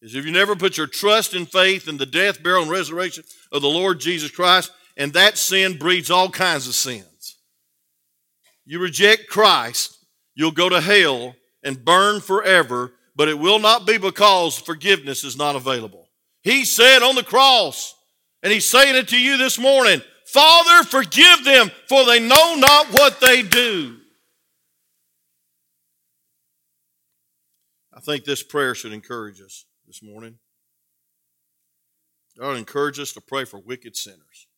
[0.00, 3.24] Is if you never put your trust and faith in the death, burial, and resurrection
[3.52, 7.36] of the Lord Jesus Christ, and that sin breeds all kinds of sins.
[8.64, 9.98] You reject Christ,
[10.34, 15.36] you'll go to hell and burn forever but it will not be because forgiveness is
[15.36, 16.08] not available.
[16.42, 17.94] He said on the cross,
[18.42, 22.88] and he's saying it to you this morning Father, forgive them, for they know not
[22.88, 23.98] what they do.
[27.92, 30.38] I think this prayer should encourage us this morning.
[32.36, 34.48] To encourage us to pray for wicked sinners.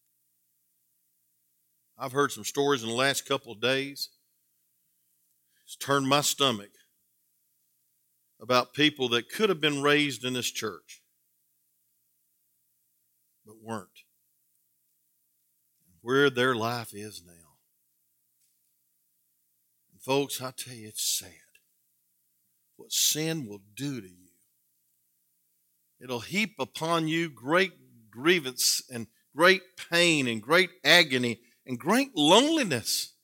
[1.98, 4.08] I've heard some stories in the last couple of days.
[5.64, 6.70] It's turned my stomach
[8.40, 11.02] about people that could have been raised in this church,
[13.44, 13.88] but weren't.
[16.02, 17.32] Where their life is now.
[19.92, 21.32] And folks, I tell you, it's sad
[22.76, 24.28] what sin will do to you.
[26.00, 27.72] It'll heap upon you great
[28.10, 33.14] grievance and great pain and great agony and great loneliness.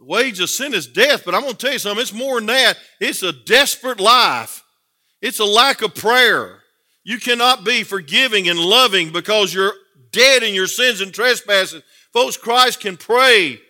[0.00, 2.00] The wage of sin is death, but I'm going to tell you something.
[2.00, 2.78] It's more than that.
[3.00, 4.64] It's a desperate life.
[5.20, 6.62] It's a lack of prayer.
[7.04, 9.74] You cannot be forgiving and loving because you're
[10.10, 11.82] dead in your sins and trespasses.
[12.12, 13.60] Folks, Christ can pray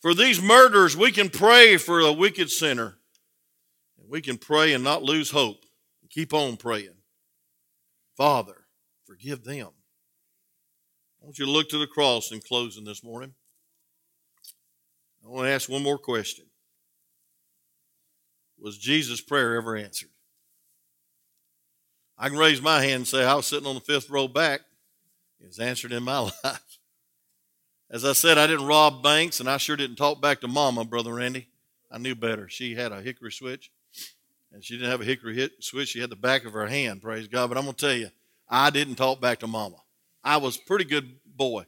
[0.00, 2.96] For these murderers, we can pray for a wicked sinner.
[4.08, 5.64] We can pray and not lose hope.
[6.08, 6.96] Keep on praying.
[8.16, 8.64] Father,
[9.04, 9.68] forgive them.
[11.22, 13.34] I want you to look to the cross in closing this morning.
[15.30, 16.44] I want to ask one more question.
[18.58, 20.08] Was Jesus' prayer ever answered?
[22.18, 24.62] I can raise my hand and say, I was sitting on the fifth row back.
[25.40, 26.78] It was answered in my life.
[27.88, 30.84] As I said, I didn't rob banks, and I sure didn't talk back to Mama,
[30.84, 31.46] Brother Randy.
[31.92, 32.48] I knew better.
[32.48, 33.70] She had a hickory switch,
[34.52, 35.90] and she didn't have a hickory hit switch.
[35.90, 37.48] She had the back of her hand, praise God.
[37.48, 38.10] But I'm going to tell you,
[38.48, 39.76] I didn't talk back to Mama.
[40.24, 41.66] I was a pretty good boy.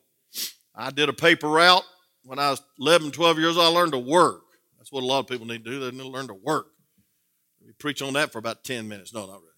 [0.74, 1.84] I did a paper route.
[2.24, 4.42] When I was 11, 12 years old, I learned to work.
[4.78, 5.80] That's what a lot of people need to do.
[5.80, 6.66] They need to learn to work.
[7.64, 9.12] We preach on that for about 10 minutes.
[9.12, 9.52] No, not really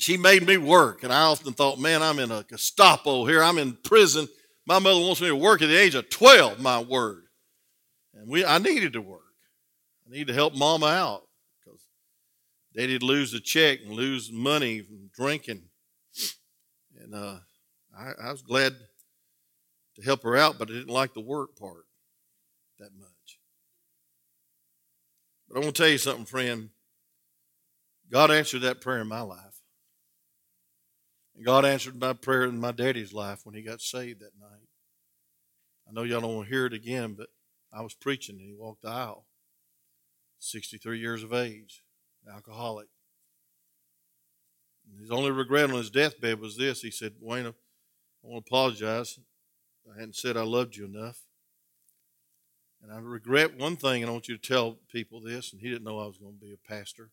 [0.00, 1.02] she made me work.
[1.02, 3.42] And I often thought, man, I'm in a Gestapo here.
[3.42, 4.28] I'm in prison.
[4.66, 7.24] My mother wants me to work at the age of 12, my word.
[8.14, 9.20] And we, I needed to work.
[10.06, 11.22] I needed to help mama out
[11.64, 11.80] because
[12.76, 15.62] daddy'd lose the check and lose money from drinking.
[17.00, 17.38] And uh,
[17.96, 18.74] I, I was glad
[20.00, 21.84] to help her out, but I didn't like the work part
[22.78, 23.38] that much.
[25.48, 26.70] But I want to tell you something, friend.
[28.10, 29.60] God answered that prayer in my life.
[31.36, 34.68] And God answered my prayer in my daddy's life when he got saved that night.
[35.88, 37.28] I know y'all don't want to hear it again, but
[37.72, 39.26] I was preaching and he walked the aisle.
[40.38, 41.82] 63 years of age,
[42.32, 42.88] alcoholic.
[44.88, 46.80] And his only regret on his deathbed was this.
[46.80, 47.52] He said, Wayne, I
[48.22, 49.18] want to apologize.
[49.88, 51.18] I hadn't said I loved you enough.
[52.82, 55.52] And I regret one thing, and I want you to tell people this.
[55.52, 57.10] And he didn't know I was going to be a pastor.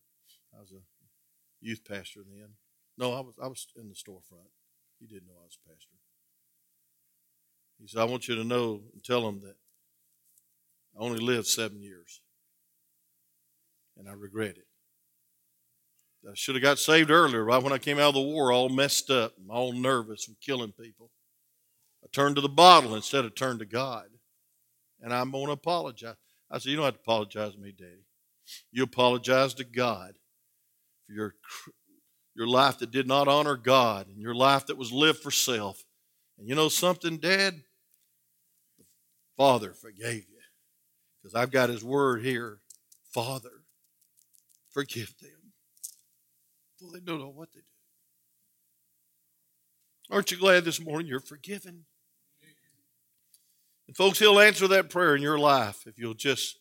[0.56, 0.82] I was a
[1.60, 2.50] youth pastor then.
[2.98, 4.50] No, I was I was in the storefront.
[5.00, 5.98] He didn't know I was a pastor.
[7.80, 9.56] He said, I want you to know and tell him that
[10.98, 12.22] I only lived seven years.
[13.98, 14.68] And I regret it.
[16.28, 18.70] I should have got saved earlier, right when I came out of the war, all
[18.70, 21.12] messed up, all nervous from killing people.
[22.08, 24.06] I turned to the bottle instead of turn to God.
[25.02, 26.16] And I'm going to apologize.
[26.50, 28.06] I said, You don't have to apologize to me, Daddy.
[28.72, 30.14] You apologize to God
[31.06, 31.36] for your
[32.34, 35.84] your life that did not honor God, and your life that was lived for self.
[36.38, 37.56] And you know something, Dad?
[38.78, 38.86] The
[39.36, 40.38] Father forgave you.
[41.22, 42.60] Because I've got His word here.
[43.12, 43.64] Father,
[44.70, 45.52] forgive them.
[46.80, 47.66] Well, they don't know what they do.
[50.16, 51.87] Aren't you glad this morning you're forgiven?
[53.88, 56.58] And folks, He'll answer that prayer in your life if you'll just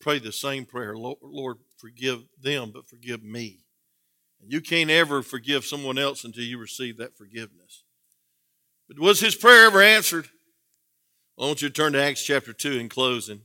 [0.00, 3.64] pray the same prayer Lord, forgive them, but forgive me.
[4.40, 7.84] And you can't ever forgive someone else until you receive that forgiveness.
[8.88, 10.28] But was his prayer ever answered?
[11.38, 13.40] I want you to turn to Acts chapter 2 in closing.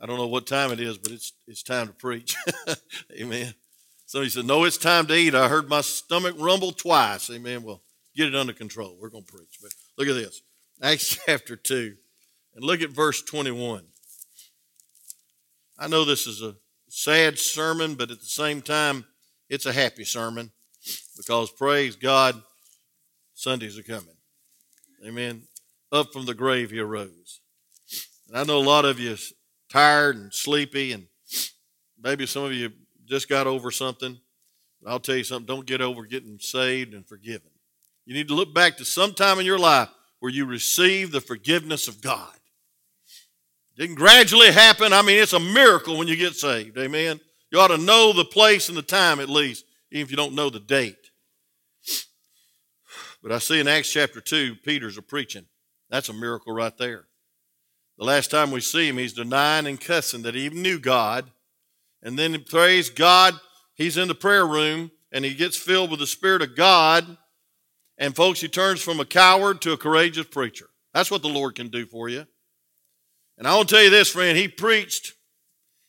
[0.00, 2.36] I don't know what time it is, but it's, it's time to preach.
[3.20, 3.54] Amen.
[4.06, 5.34] Somebody said, No, it's time to eat.
[5.34, 7.30] I heard my stomach rumble twice.
[7.30, 7.62] Amen.
[7.62, 7.82] Well,
[8.16, 8.96] get it under control.
[8.98, 9.58] We're going to preach.
[9.60, 10.40] But look at this
[10.80, 11.96] Acts chapter 2,
[12.54, 13.84] and look at verse 21.
[15.78, 16.54] I know this is a
[16.88, 19.04] sad sermon, but at the same time,
[19.48, 20.50] it's a happy sermon
[21.16, 22.40] because praise God,
[23.34, 24.16] Sundays are coming.
[25.04, 25.42] Amen.
[25.90, 27.40] Up from the grave he arose.
[28.28, 29.16] And I know a lot of you
[29.68, 31.06] tired and sleepy, and
[32.00, 32.70] maybe some of you
[33.06, 34.18] just got over something.
[34.86, 37.50] I'll tell you something, don't get over getting saved and forgiven.
[38.06, 39.88] You need to look back to some time in your life
[40.20, 42.34] where you receive the forgiveness of God.
[43.76, 44.92] It didn't gradually happen.
[44.92, 46.76] I mean, it's a miracle when you get saved.
[46.78, 47.20] Amen.
[47.50, 50.34] You ought to know the place and the time at least, even if you don't
[50.34, 50.96] know the date.
[53.22, 55.46] But I see in Acts chapter 2, Peter's a preaching.
[55.90, 57.06] That's a miracle right there.
[57.96, 61.30] The last time we see him, he's denying and cussing that he even knew God.
[62.02, 63.34] And then, he prays God,
[63.74, 67.16] he's in the prayer room and he gets filled with the Spirit of God.
[67.98, 70.70] And, folks, he turns from a coward to a courageous preacher.
[70.94, 72.26] That's what the Lord can do for you.
[73.36, 75.14] And I want to tell you this, friend, he preached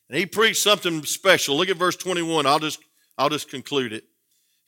[0.09, 1.55] and he preached something special.
[1.55, 2.45] Look at verse 21.
[2.45, 2.79] I'll just,
[3.17, 4.03] I'll just conclude it.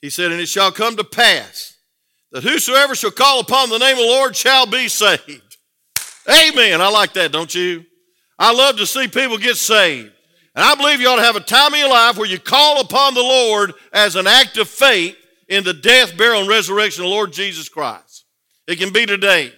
[0.00, 1.76] He said, And it shall come to pass
[2.30, 5.58] that whosoever shall call upon the name of the Lord shall be saved.
[6.28, 6.80] Amen.
[6.80, 7.84] I like that, don't you?
[8.38, 10.12] I love to see people get saved.
[10.54, 12.80] And I believe you ought to have a time in your life where you call
[12.80, 15.16] upon the Lord as an act of faith
[15.52, 18.24] in the death, burial, and resurrection of the Lord Jesus Christ.
[18.66, 19.52] It can be today.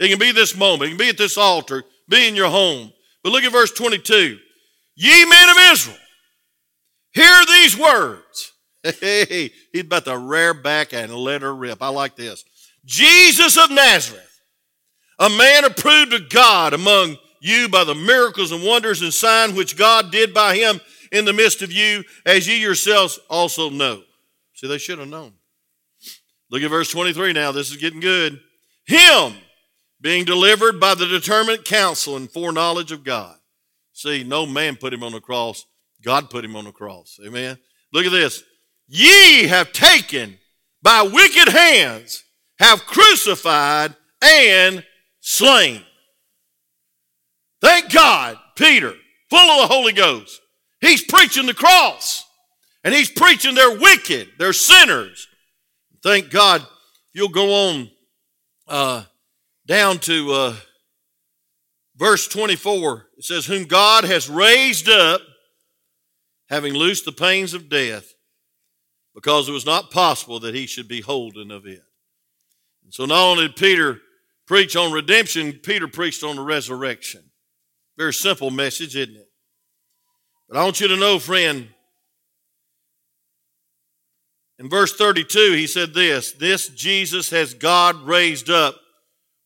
[0.00, 0.84] It can be this moment.
[0.84, 2.90] It can be at this altar, be in your home.
[3.22, 4.38] But look at verse 22.
[4.96, 5.98] Ye men of Israel,
[7.12, 8.52] hear these words.
[9.00, 11.82] Hey, he's about to rear back and let her rip.
[11.82, 12.44] I like this.
[12.84, 14.40] Jesus of Nazareth,
[15.18, 19.78] a man approved of God among you by the miracles and wonders and signs which
[19.78, 20.82] God did by him
[21.12, 24.02] in the midst of you, as ye yourselves also know.
[24.54, 25.34] See, they should have known.
[26.50, 27.52] Look at verse 23 now.
[27.52, 28.40] This is getting good.
[28.86, 29.34] Him
[30.00, 33.36] being delivered by the determined counsel and foreknowledge of God.
[33.92, 35.64] See, no man put him on the cross.
[36.04, 37.18] God put him on the cross.
[37.24, 37.58] Amen.
[37.92, 38.42] Look at this.
[38.86, 40.38] Ye have taken
[40.82, 42.22] by wicked hands,
[42.58, 44.84] have crucified and
[45.20, 45.80] slain.
[47.62, 48.92] Thank God, Peter,
[49.30, 50.38] full of the Holy Ghost,
[50.82, 52.24] he's preaching the cross.
[52.84, 55.26] And he's preaching they're wicked, they're sinners.
[56.02, 56.64] Thank God,
[57.14, 57.90] you'll go on
[58.68, 59.04] uh,
[59.66, 60.56] down to uh,
[61.96, 63.06] verse 24.
[63.16, 65.22] It says, Whom God has raised up,
[66.50, 68.12] having loosed the pains of death,
[69.14, 71.80] because it was not possible that he should be holden of it.
[72.84, 74.00] And so not only did Peter
[74.46, 77.22] preach on redemption, Peter preached on the resurrection.
[77.96, 79.30] Very simple message, isn't it?
[80.48, 81.68] But I want you to know, friend,
[84.58, 88.76] in verse 32, he said this This Jesus has God raised up,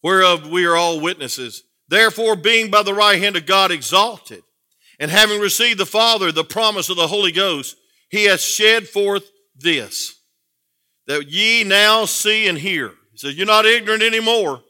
[0.02, 1.64] whereof we are all witnesses.
[1.88, 4.42] Therefore, being by the right hand of God exalted,
[5.00, 7.76] and having received the Father the promise of the Holy Ghost,
[8.11, 10.14] he has shed forth this,
[11.06, 12.92] that ye now see and hear.
[13.12, 14.62] He says, You're not ignorant anymore.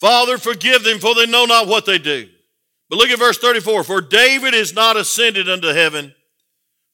[0.00, 2.28] Father, forgive them, for they know not what they do.
[2.90, 6.14] But look at verse 34 For David is not ascended unto heaven,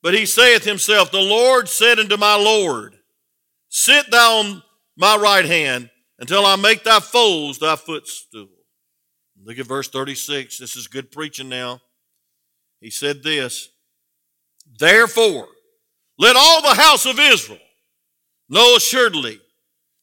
[0.03, 2.97] but he saith himself, The Lord said unto my Lord,
[3.69, 4.63] Sit thou on
[4.97, 8.49] my right hand until I make thy foes thy footstool.
[9.43, 10.59] Look at verse 36.
[10.59, 11.81] This is good preaching now.
[12.81, 13.69] He said this
[14.79, 15.49] Therefore,
[16.19, 17.59] let all the house of Israel
[18.49, 19.41] know assuredly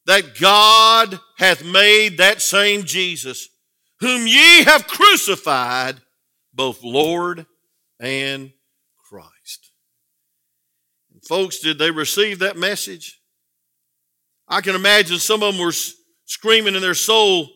[0.06, 3.48] that God hath made that same Jesus,
[4.00, 6.00] whom ye have crucified,
[6.52, 7.46] both Lord
[8.00, 8.52] and
[11.28, 13.20] folks, did they receive that message?
[14.48, 15.74] I can imagine some of them were
[16.24, 17.48] screaming in their soul,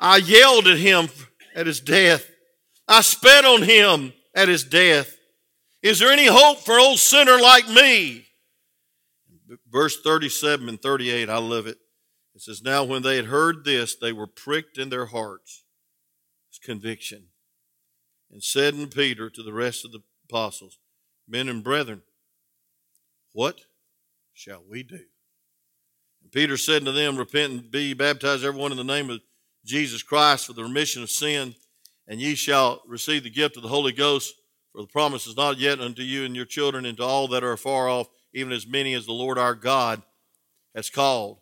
[0.00, 1.08] I yelled at him
[1.54, 2.26] at his death.
[2.88, 5.14] I spat on him at his death.
[5.82, 8.26] Is there any hope for old sinner like me?
[9.70, 11.78] Verse 37 and 38, I love it.
[12.34, 15.64] It says, Now when they had heard this, they were pricked in their hearts.
[16.48, 17.26] It's conviction.
[18.30, 20.78] And said unto Peter to the rest of the apostles,
[21.28, 22.02] Men and brethren,
[23.32, 23.60] what
[24.32, 25.00] shall we do?
[26.22, 29.20] And Peter said unto them, Repent and be baptized, everyone in the name of
[29.64, 31.54] Jesus Christ for the remission of sin,
[32.08, 34.34] and ye shall receive the gift of the Holy Ghost,
[34.72, 37.44] for the promise is not yet unto you and your children, and to all that
[37.44, 40.02] are far off, even as many as the Lord our God
[40.74, 41.38] has called.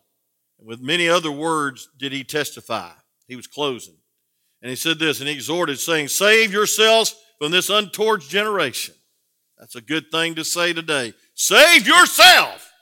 [0.57, 2.91] And with many other words did he testify.
[3.27, 3.95] He was closing.
[4.61, 8.95] And he said this, and he exhorted, saying, Save yourselves from this untoward generation.
[9.57, 11.13] That's a good thing to say today.
[11.39, 12.73] Save yourself.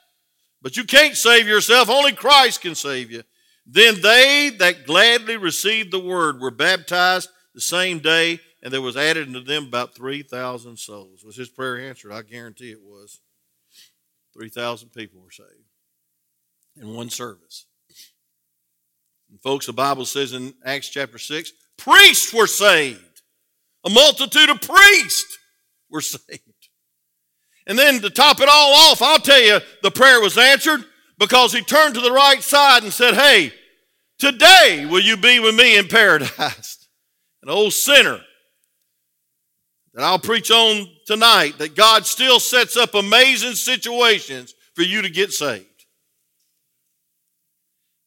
[0.60, 1.88] But you can't save yourself.
[1.88, 3.22] Only Christ can save you.
[3.64, 8.96] Then they that gladly received the word were baptized the same day, and there was
[8.96, 11.22] added unto them about 3,000 souls.
[11.22, 12.10] Was his prayer answered?
[12.10, 13.20] I guarantee it was.
[14.34, 15.70] 3,000 people were saved
[16.76, 17.66] in one service.
[19.30, 23.22] And folks, the Bible says in Acts chapter 6, priests were saved.
[23.84, 25.38] A multitude of priests
[25.88, 26.47] were saved.
[27.68, 30.84] And then to top it all off, I'll tell you, the prayer was answered
[31.18, 33.52] because he turned to the right side and said, Hey,
[34.18, 36.88] today will you be with me in paradise?
[37.42, 38.20] An old sinner
[39.92, 45.10] that I'll preach on tonight that God still sets up amazing situations for you to
[45.10, 45.66] get saved.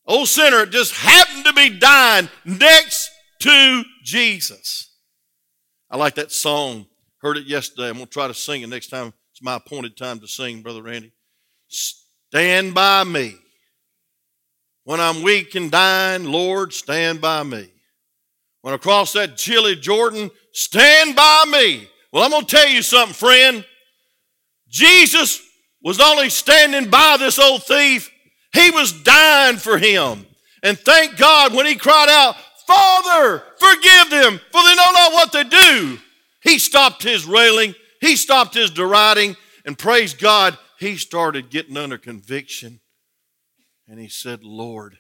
[0.07, 4.91] Old sinner just happened to be dying next to Jesus.
[5.89, 6.87] I like that song.
[7.19, 7.89] Heard it yesterday.
[7.89, 9.13] I'm going to try to sing it next time.
[9.41, 11.11] It's my appointed time to sing, Brother Randy.
[11.67, 13.33] Stand by me.
[14.83, 17.67] When I'm weak and dying, Lord, stand by me.
[18.61, 21.89] When I cross that chilly Jordan, stand by me.
[22.13, 23.65] Well, I'm going to tell you something, friend.
[24.69, 25.41] Jesus
[25.81, 28.11] was only standing by this old thief
[28.53, 30.23] he was dying for him.
[30.61, 32.35] And thank God when he cried out,
[32.67, 35.97] Father, forgive them, for they know not what they do.
[36.43, 41.97] He stopped his railing, he stopped his deriding, and praise God, he started getting under
[41.97, 42.81] conviction.
[43.87, 44.97] And he said, Lord,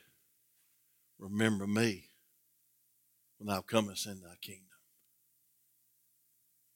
[1.19, 2.09] remember me
[3.37, 4.65] when thou comest in thy kingdom.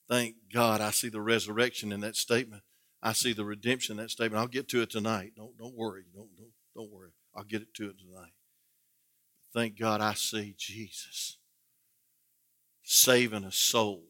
[0.10, 2.64] Thank God I see the resurrection in that statement.
[3.02, 4.40] I see the redemption in that statement.
[4.40, 5.34] I'll get to it tonight.
[5.36, 6.04] Don't, don't worry.
[6.14, 7.12] Don't, don't don't worry.
[7.36, 8.34] I'll get it to it tonight.
[9.54, 11.38] thank God I see Jesus
[12.84, 14.04] saving a soul.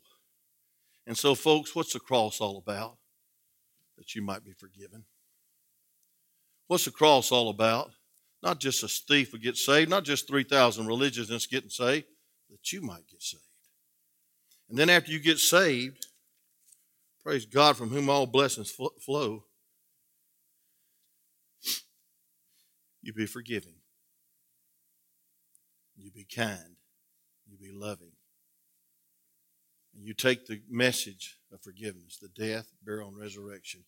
[1.08, 2.98] And so, folks, what's the cross all about?
[3.98, 5.06] That you might be forgiven.
[6.68, 7.92] What's the cross all about?
[8.42, 12.06] Not just a thief would get saved, not just 3,000 religionists getting saved,
[12.50, 13.44] that you might get saved.
[14.70, 16.08] And then after you get saved,
[17.24, 19.46] praise God from whom all blessings flow,
[23.02, 23.76] you be forgiving,
[25.96, 26.78] you be kind,
[27.48, 28.15] you be loving.
[30.06, 33.86] You take the message of forgiveness, the death, burial, and resurrection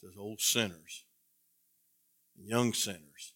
[0.00, 1.04] to old sinners,
[2.34, 3.34] young sinners,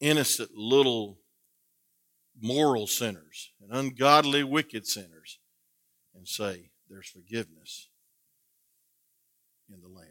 [0.00, 1.18] innocent little
[2.40, 5.38] moral sinners and ungodly, wicked sinners
[6.14, 7.90] and say, There's forgiveness
[9.70, 10.06] in the Lamb.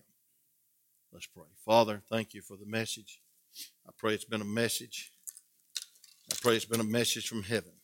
[1.11, 1.45] Let's pray.
[1.65, 3.21] Father, thank you for the message.
[3.87, 5.11] I pray it's been a message.
[6.31, 7.78] I pray it's been a message from heaven.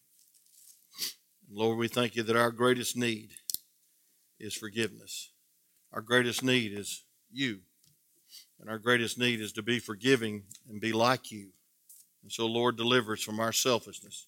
[1.52, 3.32] Lord, we thank you that our greatest need
[4.40, 5.32] is forgiveness.
[5.94, 7.60] Our greatest need is you.
[8.60, 11.50] And our greatest need is to be forgiving and be like you.
[12.24, 14.28] And so, Lord, deliver us from our selfishness.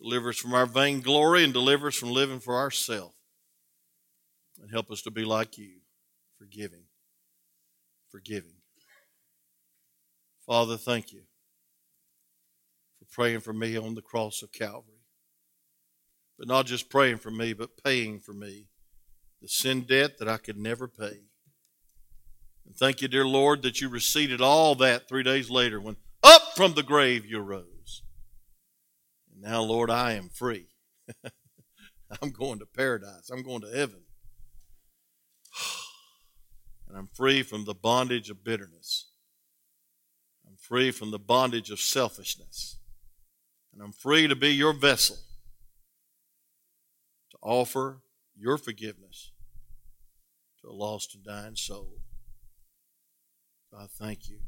[0.00, 3.14] Deliver us from our vainglory and deliver us from living for ourselves.
[4.60, 5.80] And help us to be like you,
[6.36, 6.84] forgiving.
[8.10, 8.56] Forgiving.
[10.46, 11.22] Father, thank you
[12.98, 14.97] for praying for me on the cross of Calvary.
[16.38, 18.68] But not just praying for me, but paying for me
[19.42, 21.22] the sin debt that I could never pay.
[22.66, 26.54] And thank you, dear Lord, that you receded all that three days later when up
[26.54, 28.02] from the grave you rose.
[29.40, 30.66] Now, Lord, I am free.
[32.22, 33.30] I'm going to paradise.
[33.30, 34.02] I'm going to heaven.
[36.88, 39.10] And I'm free from the bondage of bitterness.
[40.46, 42.78] I'm free from the bondage of selfishness.
[43.74, 45.18] And I'm free to be your vessel
[47.42, 48.02] offer
[48.36, 49.32] your forgiveness
[50.60, 51.98] to a lost and dying soul.
[53.76, 54.40] I thank you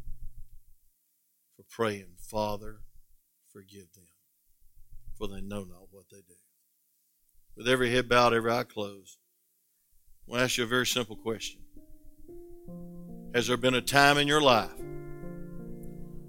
[1.56, 2.80] for praying, Father,
[3.52, 4.08] forgive them
[5.20, 6.34] for they know not what they do.
[7.54, 9.18] With every head bowed, every eye closed,
[10.26, 11.60] I want to ask you a very simple question.
[13.34, 14.70] Has there been a time in your life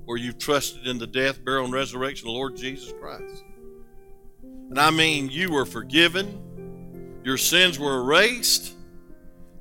[0.04, 3.46] where you've trusted in the death, burial, and resurrection of the Lord Jesus Christ?
[4.44, 6.51] And I mean, you were forgiven,
[7.24, 8.76] your sins were erased,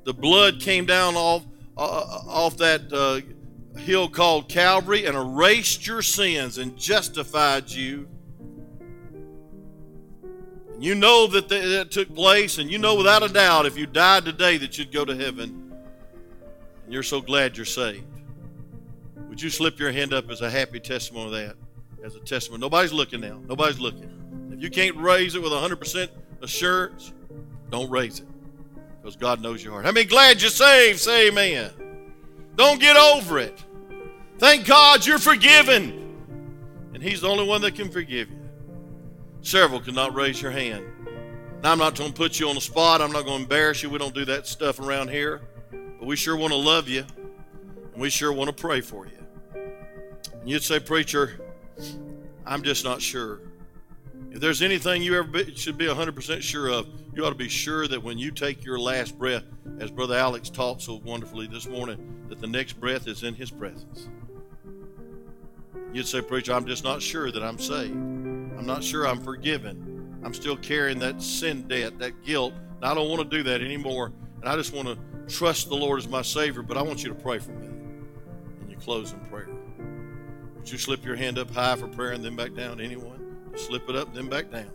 [0.03, 1.45] the blood came down off,
[1.77, 1.81] uh,
[2.27, 3.21] off that uh,
[3.79, 8.07] hill called Calvary and erased your sins and justified you
[10.73, 13.85] And you know that that took place, and you know without a doubt if you
[13.85, 15.71] died today that you'd go to heaven.
[16.83, 18.03] And you're so glad you're saved.
[19.29, 21.55] Would you slip your hand up as a happy testimony of that?
[22.03, 22.61] As a testimony.
[22.61, 23.39] Nobody's looking now.
[23.47, 24.49] Nobody's looking.
[24.51, 26.09] If you can't raise it with 100%
[26.41, 27.13] assurance,
[27.71, 28.27] don't raise it.
[29.01, 29.85] Because God knows your heart.
[29.85, 30.99] How many glad you're saved?
[30.99, 31.71] Say amen.
[32.55, 33.63] Don't get over it.
[34.37, 36.15] Thank God you're forgiven.
[36.93, 38.37] And He's the only one that can forgive you.
[39.41, 40.85] Several could not raise your hand.
[41.63, 43.01] Now, I'm not going to put you on the spot.
[43.01, 43.89] I'm not going to embarrass you.
[43.89, 45.41] We don't do that stuff around here.
[45.71, 47.05] But we sure want to love you.
[47.93, 49.11] And we sure want to pray for you.
[49.53, 51.39] And you'd say, Preacher,
[52.45, 53.39] I'm just not sure.
[54.31, 57.49] If there's anything you ever be, should be 100% sure of, you ought to be
[57.49, 59.43] sure that when you take your last breath,
[59.79, 63.51] as Brother Alex taught so wonderfully this morning, that the next breath is in His
[63.51, 64.07] presence.
[65.93, 67.95] You'd say, Preacher, I'm just not sure that I'm saved.
[67.95, 70.19] I'm not sure I'm forgiven.
[70.23, 72.53] I'm still carrying that sin debt, that guilt.
[72.77, 74.13] And I don't want to do that anymore.
[74.39, 74.97] And I just want to
[75.27, 77.67] trust the Lord as my Savior, but I want you to pray for me.
[77.67, 79.49] And you close in prayer.
[80.55, 82.79] Would you slip your hand up high for prayer and then back down?
[82.79, 83.19] Anyone?
[83.55, 84.71] Slip it up then back down.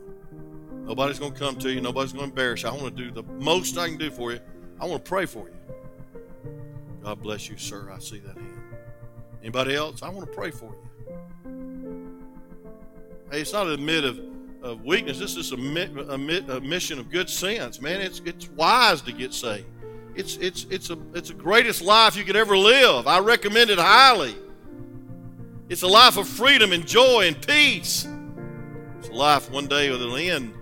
[0.87, 1.81] Nobody's going to come to you.
[1.81, 2.69] Nobody's going to embarrass you.
[2.69, 4.41] I want to do the most I can do for you.
[4.81, 5.55] I want to pray for you.
[7.03, 7.91] God bless you, sir.
[7.93, 8.61] I see that hand.
[9.43, 10.03] Anybody else?
[10.03, 10.87] I want to pray for you.
[13.31, 14.21] Hey, it's not admit of,
[14.63, 15.19] of weakness.
[15.19, 18.01] This is a, a, a mission of good sense, man.
[18.01, 19.67] It's it's wise to get saved.
[20.15, 23.07] It's it's it's a it's the greatest life you could ever live.
[23.07, 24.35] I recommend it highly.
[25.69, 28.09] It's a life of freedom and joy and peace.
[28.99, 30.56] It's a life one day that'll end, and it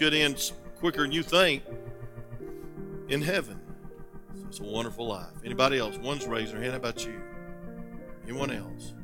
[0.00, 1.62] could end quicker than you think
[3.10, 3.60] in heaven.
[4.48, 5.34] It's a wonderful life.
[5.44, 5.98] Anybody else?
[5.98, 6.72] One's raised their hand.
[6.72, 7.20] How about you?
[8.24, 8.94] Anyone else?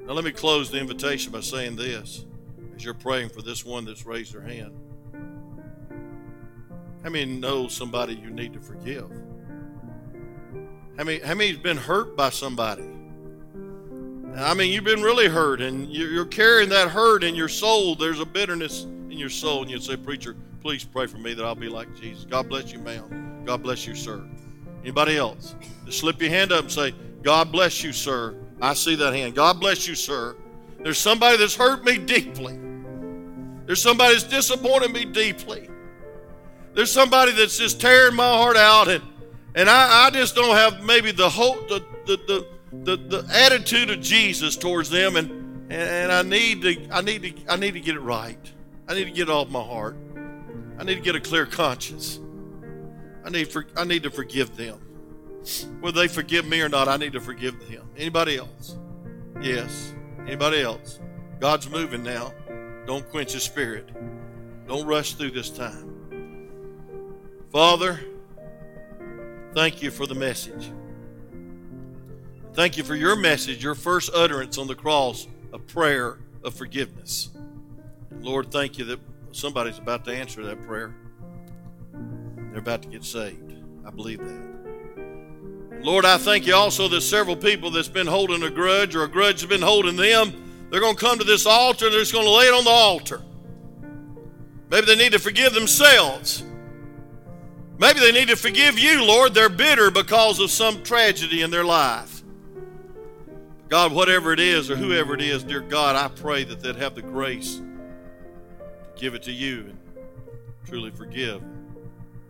[0.00, 2.24] Now, let me close the invitation by saying this
[2.74, 4.74] as you're praying for this one that's raised their hand.
[7.02, 9.10] How many know somebody you need to forgive?
[10.96, 12.88] How many, how many's been hurt by somebody?
[14.34, 17.96] I mean, you've been really hurt, and you're carrying that hurt in your soul.
[17.96, 18.86] There's a bitterness
[19.20, 22.24] your soul, and you'd say, "Preacher, please pray for me that I'll be like Jesus."
[22.24, 23.42] God bless you, ma'am.
[23.44, 24.22] God bless you, sir.
[24.82, 25.54] Anybody else?
[25.84, 29.34] Just slip your hand up and say, "God bless you, sir." I see that hand.
[29.34, 30.36] God bless you, sir.
[30.82, 32.58] There's somebody that's hurt me deeply.
[33.66, 35.68] There's somebody that's disappointed me deeply.
[36.74, 39.02] There's somebody that's just tearing my heart out, and
[39.54, 43.90] and I, I just don't have maybe the hope, the the, the the, the attitude
[43.90, 47.80] of Jesus towards them, and and I need to I need to I need to
[47.80, 48.52] get it right.
[48.90, 49.96] I need to get off my heart.
[50.76, 52.18] I need to get a clear conscience.
[53.24, 54.80] I need for, I need to forgive them.
[55.80, 57.88] Whether they forgive me or not, I need to forgive them.
[57.96, 58.76] Anybody else?
[59.40, 59.94] Yes.
[60.26, 60.98] Anybody else?
[61.38, 62.34] God's moving now.
[62.84, 63.88] Don't quench His spirit.
[64.66, 66.50] Don't rush through this time.
[67.52, 68.00] Father,
[69.54, 70.72] thank you for the message.
[72.54, 77.30] Thank you for your message, your first utterance on the cross, a prayer of forgiveness.
[78.20, 79.00] Lord, thank you that
[79.32, 80.94] somebody's about to answer that prayer.
[82.50, 83.54] They're about to get saved.
[83.86, 84.50] I believe that.
[85.82, 89.08] Lord, I thank you also that several people that's been holding a grudge or a
[89.08, 92.12] grudge has been holding them, they're going to come to this altar and they're just
[92.12, 93.22] going to lay it on the altar.
[94.70, 96.44] Maybe they need to forgive themselves.
[97.78, 99.32] Maybe they need to forgive you, Lord.
[99.32, 102.22] They're bitter because of some tragedy in their life.
[103.70, 106.94] God, whatever it is or whoever it is, dear God, I pray that they'd have
[106.94, 107.62] the grace
[109.00, 109.78] give it to you and
[110.66, 111.42] truly forgive.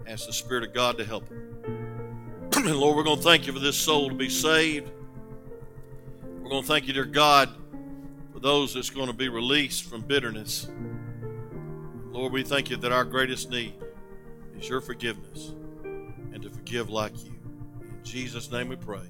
[0.07, 2.51] Ask the Spirit of God to help them.
[2.57, 4.91] and Lord, we're going to thank you for this soul to be saved.
[6.41, 7.51] We're going to thank you, dear God,
[8.33, 10.69] for those that's going to be released from bitterness.
[12.13, 13.75] Lord, we thank you that our greatest need
[14.57, 15.53] is your forgiveness
[16.33, 17.33] and to forgive like you.
[17.81, 19.03] In Jesus' name we pray.